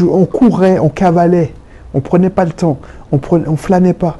on 0.00 0.24
courait, 0.26 0.78
on 0.78 0.88
cavalait, 0.88 1.52
on 1.94 2.00
prenait 2.00 2.30
pas 2.30 2.44
le 2.44 2.52
temps, 2.52 2.78
on 3.12 3.56
flânait 3.56 3.92
pas. 3.92 4.18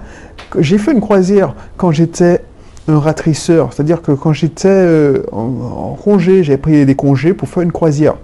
J'ai 0.59 0.79
fait 0.79 0.93
une 0.93 1.01
croisière 1.01 1.55
quand 1.77 1.91
j'étais 1.91 2.41
un 2.89 2.99
ratrisseur, 2.99 3.73
c'est-à-dire 3.73 4.03
que 4.03 4.13
quand 4.13 4.33
j'étais 4.33 4.69
euh, 4.69 5.23
en, 5.33 5.97
congé, 6.03 6.45
j'avais 6.45 6.59
pris 6.59 6.85
des 6.85 6.95
congés 6.95 7.33
pour 7.33 7.49
faire 7.49 7.63
une 7.63 7.73
croisière. 7.73 8.17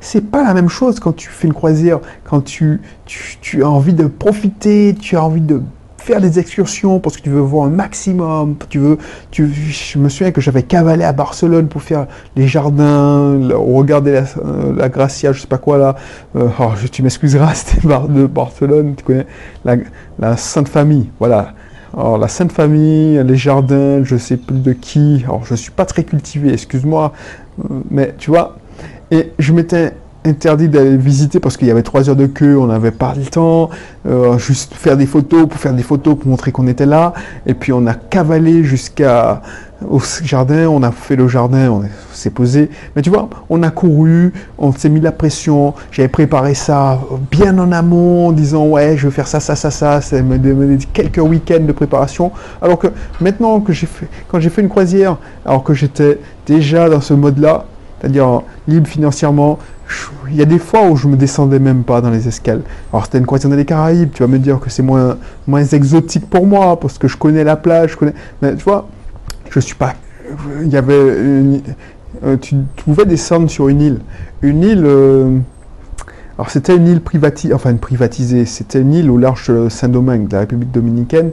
C'est 0.00 0.30
pas 0.30 0.44
la 0.44 0.54
même 0.54 0.68
chose 0.68 1.00
quand 1.00 1.14
tu 1.14 1.28
fais 1.28 1.46
une 1.46 1.54
croisière, 1.54 2.00
quand 2.24 2.42
tu, 2.42 2.80
tu 3.06 3.62
as 3.62 3.68
envie 3.68 3.94
de 3.94 4.06
profiter, 4.06 4.94
tu 4.98 5.16
as 5.16 5.24
envie 5.24 5.40
de 5.40 5.62
faire 6.06 6.20
des 6.20 6.38
excursions 6.38 7.00
parce 7.00 7.16
que 7.16 7.22
tu 7.22 7.30
veux 7.30 7.40
voir 7.40 7.66
un 7.66 7.70
maximum. 7.70 8.54
Tu 8.68 8.78
veux, 8.78 8.96
tu, 9.32 9.52
je 9.52 9.98
me 9.98 10.08
souviens 10.08 10.30
que 10.30 10.40
j'avais 10.40 10.62
cavalé 10.62 11.02
à 11.02 11.12
Barcelone 11.12 11.66
pour 11.66 11.82
faire 11.82 12.06
les 12.36 12.46
jardins, 12.46 13.40
regarder 13.52 14.12
la, 14.12 14.20
euh, 14.20 14.72
la 14.76 14.88
Gracia, 14.88 15.32
je 15.32 15.40
sais 15.40 15.48
pas 15.48 15.58
quoi 15.58 15.78
là. 15.78 15.96
Euh, 16.36 16.48
oh, 16.60 16.70
tu 16.92 17.02
m'excuseras, 17.02 17.54
c'était 17.54 17.86
de 17.86 18.26
Barcelone, 18.26 18.94
tu 18.96 19.02
connais 19.02 19.26
la, 19.64 19.76
la 20.20 20.36
Sainte 20.36 20.68
Famille, 20.68 21.10
voilà. 21.18 21.54
Alors, 21.96 22.18
la 22.18 22.28
Sainte 22.28 22.52
Famille, 22.52 23.20
les 23.24 23.36
jardins, 23.36 24.04
je 24.04 24.16
sais 24.16 24.36
plus 24.36 24.60
de 24.60 24.72
qui. 24.72 25.24
Alors, 25.24 25.44
je 25.44 25.54
suis 25.54 25.72
pas 25.72 25.86
très 25.86 26.04
cultivé, 26.04 26.52
excuse-moi, 26.52 27.12
euh, 27.58 27.80
mais 27.90 28.14
tu 28.16 28.30
vois. 28.30 28.58
Et 29.10 29.32
je 29.38 29.52
m'étais 29.52 29.92
interdit 30.24 30.68
d'aller 30.68 30.96
visiter 30.96 31.40
parce 31.40 31.56
qu'il 31.56 31.68
y 31.68 31.70
avait 31.70 31.82
trois 31.82 32.08
heures 32.10 32.16
de 32.16 32.26
queue, 32.26 32.58
on 32.58 32.66
n'avait 32.66 32.90
pas 32.90 33.14
le 33.16 33.24
temps, 33.24 33.70
euh, 34.06 34.38
juste 34.38 34.74
faire 34.74 34.96
des 34.96 35.06
photos 35.06 35.48
pour 35.48 35.60
faire 35.60 35.72
des 35.72 35.82
photos 35.82 36.18
pour 36.18 36.26
montrer 36.28 36.50
qu'on 36.52 36.66
était 36.66 36.86
là. 36.86 37.14
Et 37.46 37.54
puis 37.54 37.72
on 37.72 37.86
a 37.86 37.94
cavalé 37.94 38.64
jusqu'à 38.64 39.42
au 39.88 40.00
jardin, 40.22 40.68
on 40.68 40.82
a 40.82 40.90
fait 40.90 41.16
le 41.16 41.28
jardin, 41.28 41.70
on 41.70 41.82
s'est 42.12 42.30
posé. 42.30 42.70
Mais 42.94 43.02
tu 43.02 43.10
vois, 43.10 43.28
on 43.50 43.62
a 43.62 43.70
couru, 43.70 44.32
on 44.58 44.72
s'est 44.72 44.88
mis 44.88 45.00
la 45.00 45.12
pression. 45.12 45.74
J'avais 45.92 46.08
préparé 46.08 46.54
ça 46.54 46.98
bien 47.30 47.56
en 47.58 47.70
amont, 47.72 48.28
en 48.28 48.32
disant 48.32 48.66
ouais, 48.66 48.96
je 48.96 49.06
vais 49.06 49.12
faire 49.12 49.28
ça, 49.28 49.38
ça, 49.38 49.54
ça, 49.54 49.70
ça. 49.70 50.00
Demandé 50.10 50.78
quelques 50.92 51.18
week-ends 51.18 51.64
de 51.64 51.72
préparation. 51.72 52.32
Alors 52.62 52.78
que 52.78 52.88
maintenant 53.20 53.60
que 53.60 53.72
j'ai 53.72 53.86
fait, 53.86 54.08
quand 54.28 54.40
j'ai 54.40 54.50
fait 54.50 54.62
une 54.62 54.68
croisière, 54.68 55.18
alors 55.44 55.62
que 55.62 55.74
j'étais 55.74 56.18
déjà 56.46 56.88
dans 56.88 57.02
ce 57.02 57.14
mode-là, 57.14 57.66
c'est-à-dire 58.00 58.42
libre 58.68 58.86
financièrement, 58.86 59.58
il 60.28 60.36
y 60.36 60.42
a 60.42 60.44
des 60.44 60.58
fois 60.58 60.88
où 60.88 60.96
je 60.96 61.06
me 61.06 61.16
descendais 61.16 61.58
même 61.58 61.84
pas 61.84 62.00
dans 62.00 62.10
les 62.10 62.26
escales. 62.26 62.62
Alors 62.92 63.04
c'était 63.04 63.18
une 63.18 63.26
croisière 63.26 63.54
des 63.54 63.64
Caraïbes, 63.64 64.10
tu 64.12 64.22
vas 64.22 64.28
me 64.28 64.38
dire 64.38 64.58
que 64.60 64.70
c'est 64.70 64.82
moins, 64.82 65.16
moins 65.46 65.64
exotique 65.64 66.28
pour 66.28 66.46
moi, 66.46 66.78
parce 66.78 66.98
que 66.98 67.08
je 67.08 67.16
connais 67.16 67.44
la 67.44 67.56
plage, 67.56 67.92
je 67.92 67.96
connais... 67.96 68.14
Mais 68.42 68.54
tu 68.56 68.64
vois, 68.64 68.88
je 69.50 69.60
suis 69.60 69.76
pas... 69.76 69.94
Il 70.62 70.68
y 70.68 70.76
avait... 70.76 70.94
Euh, 70.94 72.36
tu, 72.40 72.56
pouvais 72.84 73.04
descendre 73.04 73.48
sur 73.48 73.68
une 73.68 73.80
île. 73.80 74.00
Une 74.42 74.62
île... 74.62 74.84
Euh, 74.84 75.38
alors 76.38 76.50
c'était 76.50 76.76
une 76.76 76.86
île 76.86 77.00
privatisée, 77.00 77.54
enfin 77.54 77.74
privatisée, 77.76 78.44
c'était 78.44 78.80
une 78.80 78.92
île 78.92 79.10
au 79.10 79.16
large 79.16 79.50
Saint-Domingue, 79.68 80.28
de 80.28 80.34
la 80.34 80.40
République 80.40 80.70
dominicaine 80.70 81.30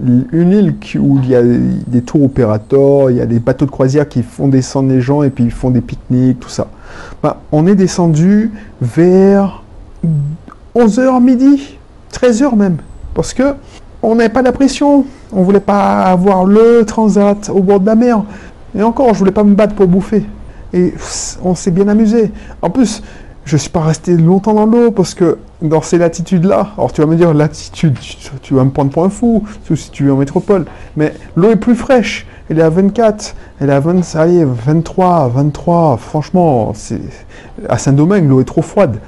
une 0.00 0.52
île 0.52 0.74
où 0.98 1.18
il 1.22 1.28
y 1.28 1.34
a 1.34 1.42
des 1.42 2.02
tours 2.02 2.24
opérateurs, 2.24 3.10
il 3.10 3.16
y 3.16 3.20
a 3.20 3.26
des 3.26 3.38
bateaux 3.38 3.66
de 3.66 3.70
croisière 3.70 4.08
qui 4.08 4.22
font 4.22 4.48
descendre 4.48 4.88
les 4.88 5.00
gens 5.00 5.22
et 5.22 5.30
puis 5.30 5.44
ils 5.44 5.52
font 5.52 5.70
des 5.70 5.80
pique-niques, 5.80 6.40
tout 6.40 6.48
ça. 6.48 6.68
Bah, 7.22 7.40
on 7.52 7.66
est 7.66 7.74
descendu 7.74 8.50
vers 8.80 9.62
11h 10.74 11.22
midi, 11.22 11.78
13h 12.12 12.56
même, 12.56 12.76
parce 13.14 13.32
que 13.32 13.54
on 14.02 14.14
n'avait 14.14 14.28
pas 14.28 14.42
la 14.42 14.52
pression, 14.52 15.04
on 15.32 15.42
voulait 15.42 15.60
pas 15.60 16.02
avoir 16.02 16.44
le 16.44 16.84
transat 16.84 17.48
au 17.50 17.60
bord 17.60 17.80
de 17.80 17.86
la 17.86 17.94
mer. 17.94 18.22
Et 18.76 18.82
encore, 18.82 19.14
je 19.14 19.18
voulais 19.18 19.32
pas 19.32 19.42
me 19.42 19.54
battre 19.54 19.74
pour 19.74 19.86
bouffer. 19.86 20.24
Et 20.72 20.92
on 21.42 21.54
s'est 21.54 21.70
bien 21.70 21.88
amusé. 21.88 22.30
En 22.60 22.70
plus, 22.70 23.02
je 23.46 23.56
suis 23.56 23.70
pas 23.70 23.80
resté 23.80 24.16
longtemps 24.16 24.54
dans 24.54 24.66
l'eau 24.66 24.90
parce 24.90 25.14
que 25.14 25.38
dans 25.62 25.80
ces 25.80 25.98
latitudes-là, 25.98 26.72
alors 26.76 26.92
tu 26.92 27.00
vas 27.00 27.06
me 27.06 27.14
dire 27.14 27.32
latitude, 27.32 27.96
tu, 28.42 28.54
vas 28.54 28.64
me 28.64 28.70
prendre 28.70 28.90
pour 28.90 29.04
un 29.04 29.08
fou, 29.08 29.44
si 29.74 29.90
tu 29.90 30.08
es 30.08 30.10
en 30.10 30.16
métropole, 30.16 30.66
mais 30.96 31.14
l'eau 31.36 31.50
est 31.50 31.56
plus 31.56 31.76
fraîche, 31.76 32.26
elle 32.50 32.58
est 32.58 32.62
à 32.62 32.70
24, 32.70 33.36
elle 33.60 33.70
est 33.70 33.72
à 33.72 33.80
20, 33.80 34.02
ça 34.02 34.26
y 34.26 34.38
est, 34.38 34.44
23, 34.44 35.28
23, 35.28 35.96
franchement, 35.96 36.72
c'est 36.74 37.00
à 37.68 37.78
Saint-Domingue, 37.78 38.28
l'eau 38.28 38.40
est 38.40 38.44
trop 38.44 38.62
froide. 38.62 38.98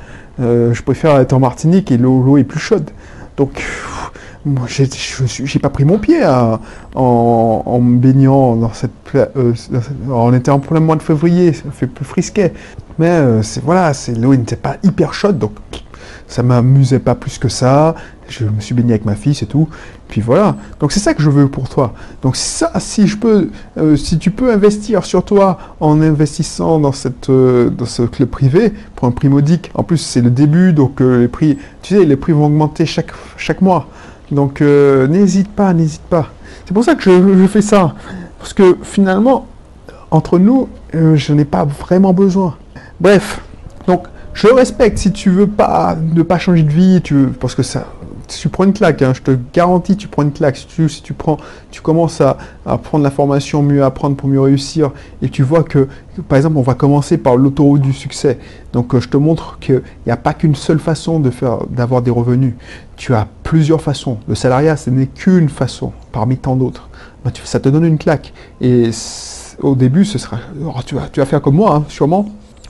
Euh, 0.40 0.72
je 0.72 0.83
préfère 0.85 1.18
être 1.18 1.33
en 1.33 1.40
Martinique 1.40 1.90
et 1.90 1.98
l'eau 1.98 2.38
est 2.38 2.44
plus 2.44 2.61
chaude. 2.61 2.90
Donc, 3.37 3.64
moi, 4.44 4.66
j'ai 4.68 5.59
pas 5.59 5.68
pris 5.68 5.85
mon 5.85 5.98
pied 5.98 6.20
en, 6.94 7.81
me 7.81 7.96
baignant 7.98 8.57
dans 8.57 8.72
cette, 8.72 8.92
euh, 9.14 9.53
On 10.11 10.33
était 10.33 10.51
en 10.51 10.61
plein 10.61 10.81
mois 10.81 10.96
de 10.96 11.03
février, 11.03 11.53
ça 11.53 11.64
fait 11.72 11.87
plus 11.87 12.05
frisquet. 12.05 12.53
Mais 12.98 13.09
euh, 13.09 13.42
c'est 13.42 13.62
voilà, 13.62 13.94
c'est 13.94 14.14
l'eau 14.14 14.35
n'était 14.35 14.57
pas 14.57 14.77
hyper 14.83 15.12
chaude, 15.14 15.38
donc 15.38 15.53
ça 16.29 16.42
m'amusait 16.42 16.98
pas 16.98 17.14
plus 17.14 17.38
que 17.38 17.48
ça. 17.48 17.94
Je 18.29 18.44
me 18.44 18.61
suis 18.61 18.74
baigné 18.74 18.92
avec 18.92 19.07
ma 19.07 19.14
fille, 19.14 19.35
c'est 19.35 19.46
tout. 19.46 19.68
Puis 20.09 20.20
voilà. 20.20 20.57
Donc 20.81 20.92
c'est 20.92 21.01
ça 21.01 21.14
que 21.14 21.22
je 21.22 21.31
veux 21.31 21.48
pour 21.48 21.68
toi. 21.68 21.94
Donc 22.22 22.37
ça, 22.37 22.70
si 22.79 23.07
je 23.07 23.16
peux, 23.16 23.51
euh, 23.77 23.96
si 23.96 24.18
tu 24.18 24.31
peux 24.31 24.53
investir 24.53 25.05
sur 25.05 25.24
toi 25.24 25.59
en 25.81 26.01
investissant 26.01 26.79
dans 26.79 26.92
cette, 26.92 27.31
dans 27.31 27.87
ce 27.87 28.03
club 28.03 28.29
privé 28.29 28.72
pour 28.94 29.09
un 29.09 29.12
prix 29.12 29.29
modique. 29.29 29.70
En 29.74 29.83
plus 29.83 29.98
c'est 29.98 30.20
le 30.20 30.31
début, 30.31 30.72
donc 30.72 31.01
les 31.01 31.29
prix, 31.29 31.59
tu 31.83 31.96
sais, 31.96 32.05
les 32.05 32.16
prix 32.16 32.33
vont 32.33 32.46
augmenter 32.46 32.87
chaque 32.87 33.12
chaque 33.37 33.62
mois. 33.62 33.88
Donc 34.31 34.61
euh, 34.61 35.07
n'hésite 35.07 35.49
pas, 35.49 35.73
n'hésite 35.73 36.03
pas. 36.03 36.29
C'est 36.64 36.75
pour 36.75 36.85
ça 36.85 36.95
que 36.95 37.03
je, 37.03 37.47
fais 37.47 37.62
ça. 37.62 37.95
Parce 38.38 38.53
que 38.53 38.77
finalement, 38.83 39.47
entre 40.11 40.38
nous, 40.38 40.69
euh, 40.95 41.17
je 41.17 41.33
n'ai 41.33 41.45
pas 41.45 41.64
vraiment 41.64 42.12
besoin. 42.12 42.57
Bref, 43.01 43.41
donc 43.87 44.07
je 44.35 44.49
respecte 44.49 44.99
si 44.99 45.12
tu 45.12 45.31
veux 45.31 45.47
pas 45.47 45.97
ne 45.97 46.23
pas 46.23 46.38
changer 46.38 46.62
de 46.62 46.71
vie, 46.71 47.01
tu 47.03 47.14
veux, 47.14 47.29
parce 47.29 47.55
que 47.55 47.62
ça, 47.62 47.87
tu 48.29 48.49
prends 48.49 48.64
une 48.64 48.73
claque, 48.73 49.03
hein, 49.03 49.12
je 49.14 49.23
te 49.23 49.37
garantis, 49.53 49.97
tu 49.97 50.09
prends 50.09 50.23
une 50.23 50.33
claque. 50.33 50.57
Si 50.57 50.67
tu, 51.03 51.12
prends, 51.14 51.38
tu 51.71 51.81
commences 51.81 52.21
à, 52.21 52.37
prendre 52.83 53.03
la 53.03 53.11
formation, 53.11 53.62
mieux 53.62 53.83
apprendre 53.83 54.17
pour 54.17 54.29
mieux 54.29 54.41
réussir, 54.41 54.91
et 55.23 55.29
tu 55.29 55.43
vois 55.43 55.64
que, 55.64 55.88
par 56.29 56.37
exemple, 56.37 56.57
on 56.57 56.62
va 56.62 56.75
commencer 56.75 57.19
par 57.19 57.37
l'autoroute 57.37 57.81
du 57.81 57.93
succès. 57.93 58.38
Donc, 58.73 58.95
euh, 58.95 59.01
je 59.01 59.09
te 59.09 59.17
montre 59.17 59.59
qu'il 59.59 59.83
n'y 60.07 60.12
a 60.12 60.17
pas 60.17 60.35
qu'une 60.35 60.55
seule 60.55 60.79
façon 60.79 61.21
de 61.21 61.31
faire, 61.31 61.67
d'avoir 61.69 62.03
des 62.03 62.11
revenus. 62.11 62.55
Tu 62.97 63.14
as 63.14 63.27
plusieurs 63.43 63.81
façons. 63.81 64.19
Le 64.29 64.35
salariat, 64.35 64.77
ce 64.77 64.91
n'est 64.91 65.07
qu'une 65.07 65.49
façon 65.49 65.93
parmi 66.12 66.37
tant 66.37 66.57
d'autres. 66.57 66.88
Bah, 67.25 67.31
ça 67.45 67.61
te 67.61 67.69
donne 67.69 67.85
une 67.85 67.99
claque. 67.99 68.33
Et 68.61 68.91
au 69.61 69.75
début, 69.75 70.05
ce 70.05 70.19
sera, 70.19 70.38
tu, 70.87 70.95
vas, 70.95 71.09
tu 71.11 71.21
vas 71.21 71.27
faire 71.27 71.41
comme 71.41 71.57
moi, 71.57 71.75
hein, 71.77 71.85
sûrement. 71.88 72.29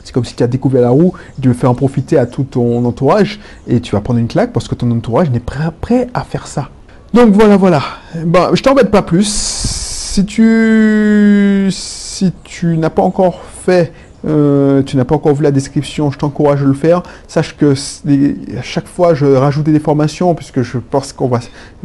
C'est 0.08 0.14
comme 0.14 0.24
si 0.24 0.34
tu 0.34 0.42
as 0.42 0.46
découvert 0.46 0.80
la 0.80 0.88
roue, 0.88 1.12
tu 1.38 1.48
veux 1.48 1.54
faire 1.54 1.70
en 1.70 1.74
profiter 1.74 2.16
à 2.16 2.24
tout 2.24 2.44
ton 2.44 2.82
entourage 2.86 3.38
et 3.66 3.78
tu 3.82 3.94
vas 3.94 4.00
prendre 4.00 4.18
une 4.18 4.26
claque 4.26 4.54
parce 4.54 4.66
que 4.66 4.74
ton 4.74 4.90
entourage 4.90 5.28
n'est 5.28 5.38
pas 5.38 5.70
prêt 5.82 6.06
à 6.14 6.22
faire 6.22 6.46
ça. 6.46 6.70
Donc 7.12 7.34
voilà, 7.34 7.58
voilà. 7.58 7.82
Bah, 8.24 8.48
je 8.54 8.62
t'embête 8.62 8.90
pas 8.90 9.02
plus. 9.02 9.28
Si 9.28 10.24
tu, 10.24 11.68
si 11.70 12.32
tu 12.42 12.78
n'as 12.78 12.88
pas 12.88 13.02
encore 13.02 13.42
fait 13.66 13.92
euh, 14.26 14.82
tu 14.82 14.96
n'as 14.96 15.04
pas 15.04 15.14
encore 15.14 15.34
vu 15.34 15.42
la 15.42 15.50
description, 15.50 16.10
je 16.10 16.18
t'encourage 16.18 16.62
à 16.62 16.64
le 16.64 16.74
faire. 16.74 17.02
Sache 17.26 17.56
que 17.56 17.72
à 17.72 18.62
chaque 18.62 18.86
fois, 18.86 19.14
je 19.14 19.26
rajoute 19.26 19.64
des 19.64 19.78
formations, 19.78 20.34
puisque 20.34 20.62
je 20.62 20.78
pense 20.78 21.12
qu'on 21.12 21.28
va, 21.28 21.40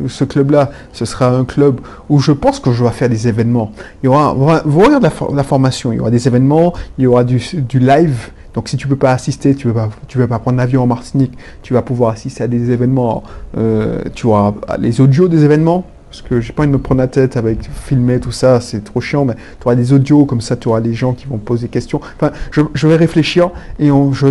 ce 0.07 0.23
club-là, 0.23 0.71
ce 0.93 1.05
sera 1.05 1.29
un 1.29 1.45
club 1.45 1.81
où 2.09 2.19
je 2.19 2.31
pense 2.31 2.59
que 2.59 2.71
je 2.71 2.83
vais 2.83 2.89
faire 2.91 3.09
des 3.09 3.27
événements. 3.27 3.71
Il 4.01 4.07
y 4.07 4.09
aura, 4.09 4.33
vous 4.65 4.79
regardez 4.79 5.09
la, 5.33 5.43
formation, 5.43 5.91
il 5.91 5.97
y 5.97 5.99
aura 5.99 6.11
des 6.11 6.27
événements, 6.27 6.73
il 6.97 7.03
y 7.03 7.07
aura 7.07 7.23
du, 7.23 7.39
live. 7.79 8.31
Donc 8.53 8.69
si 8.69 8.77
tu 8.77 8.87
peux 8.87 8.95
pas 8.95 9.11
assister, 9.11 9.55
tu 9.55 9.67
ne 9.67 9.73
veux 10.15 10.27
pas 10.27 10.39
prendre 10.39 10.57
l'avion 10.57 10.83
en 10.83 10.87
Martinique, 10.87 11.33
tu 11.63 11.73
vas 11.73 11.81
pouvoir 11.81 12.11
assister 12.11 12.43
à 12.43 12.47
des 12.47 12.71
événements. 12.71 13.23
Euh, 13.57 14.01
tu 14.13 14.27
auras 14.27 14.53
les 14.79 15.01
audios 15.01 15.27
des 15.27 15.43
événements 15.43 15.85
parce 16.13 16.21
que 16.21 16.41
j'ai 16.41 16.53
pas 16.53 16.61
envie 16.61 16.71
de 16.71 16.77
me 16.77 16.81
prendre 16.81 17.01
la 17.01 17.07
tête 17.07 17.37
avec 17.37 17.67
filmer 17.71 18.19
tout 18.19 18.31
ça, 18.31 18.61
c'est 18.61 18.83
trop 18.83 19.01
chiant, 19.01 19.25
mais 19.25 19.33
tu 19.33 19.65
auras 19.65 19.73
des 19.73 19.93
audios, 19.93 20.25
comme 20.25 20.41
ça 20.41 20.55
tu 20.55 20.67
auras 20.67 20.79
des 20.79 20.93
gens 20.93 21.13
qui 21.13 21.25
vont 21.25 21.39
poser 21.39 21.63
des 21.63 21.71
questions. 21.71 22.01
Enfin, 22.17 22.31
je, 22.51 22.87
vais 22.87 22.95
réfléchir 22.95 23.49
et 23.79 23.89
on, 23.89 24.13
je 24.13 24.27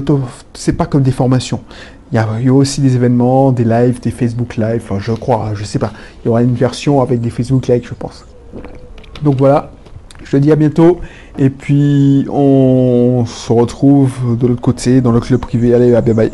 c'est 0.55 0.75
pas 0.75 0.87
comme 0.87 1.03
des 1.03 1.11
formations. 1.11 1.61
Il 2.13 2.15
y, 2.15 2.49
a, 2.49 2.55
aussi 2.55 2.83
des 2.83 2.95
événements, 2.95 3.51
des 3.51 3.65
lives, 3.65 4.01
des 4.01 4.13
Facebook 4.13 4.59
Live, 4.59 4.83
enfin, 4.85 5.01
je 5.01 5.11
crois, 5.11 5.55
je 5.55 5.65
sais 5.65 5.81
pas. 5.81 5.93
Il 6.23 6.27
y 6.27 6.29
aura 6.29 6.45
une 6.45 6.55
version 6.55 7.01
avec 7.01 7.21
des 7.21 7.31
Facebook 7.31 7.67
Live, 7.67 7.83
je 7.85 7.95
pense. 7.95 8.27
Donc 9.25 9.39
voilà, 9.39 9.73
je 10.23 10.31
te 10.31 10.37
dis 10.37 10.53
à 10.53 10.57
bientôt. 10.57 11.01
Et 11.37 11.51
puis 11.51 12.27
on 12.31 13.25
se 13.27 13.53
retrouve 13.53 14.39
de 14.39 14.47
l'autre 14.47 14.61
côté, 14.61 15.01
dans 15.01 15.11
le 15.11 15.19
club 15.19 15.41
privé. 15.41 15.75
Allez, 15.75 16.01
bye 16.01 16.15
bye. 16.15 16.31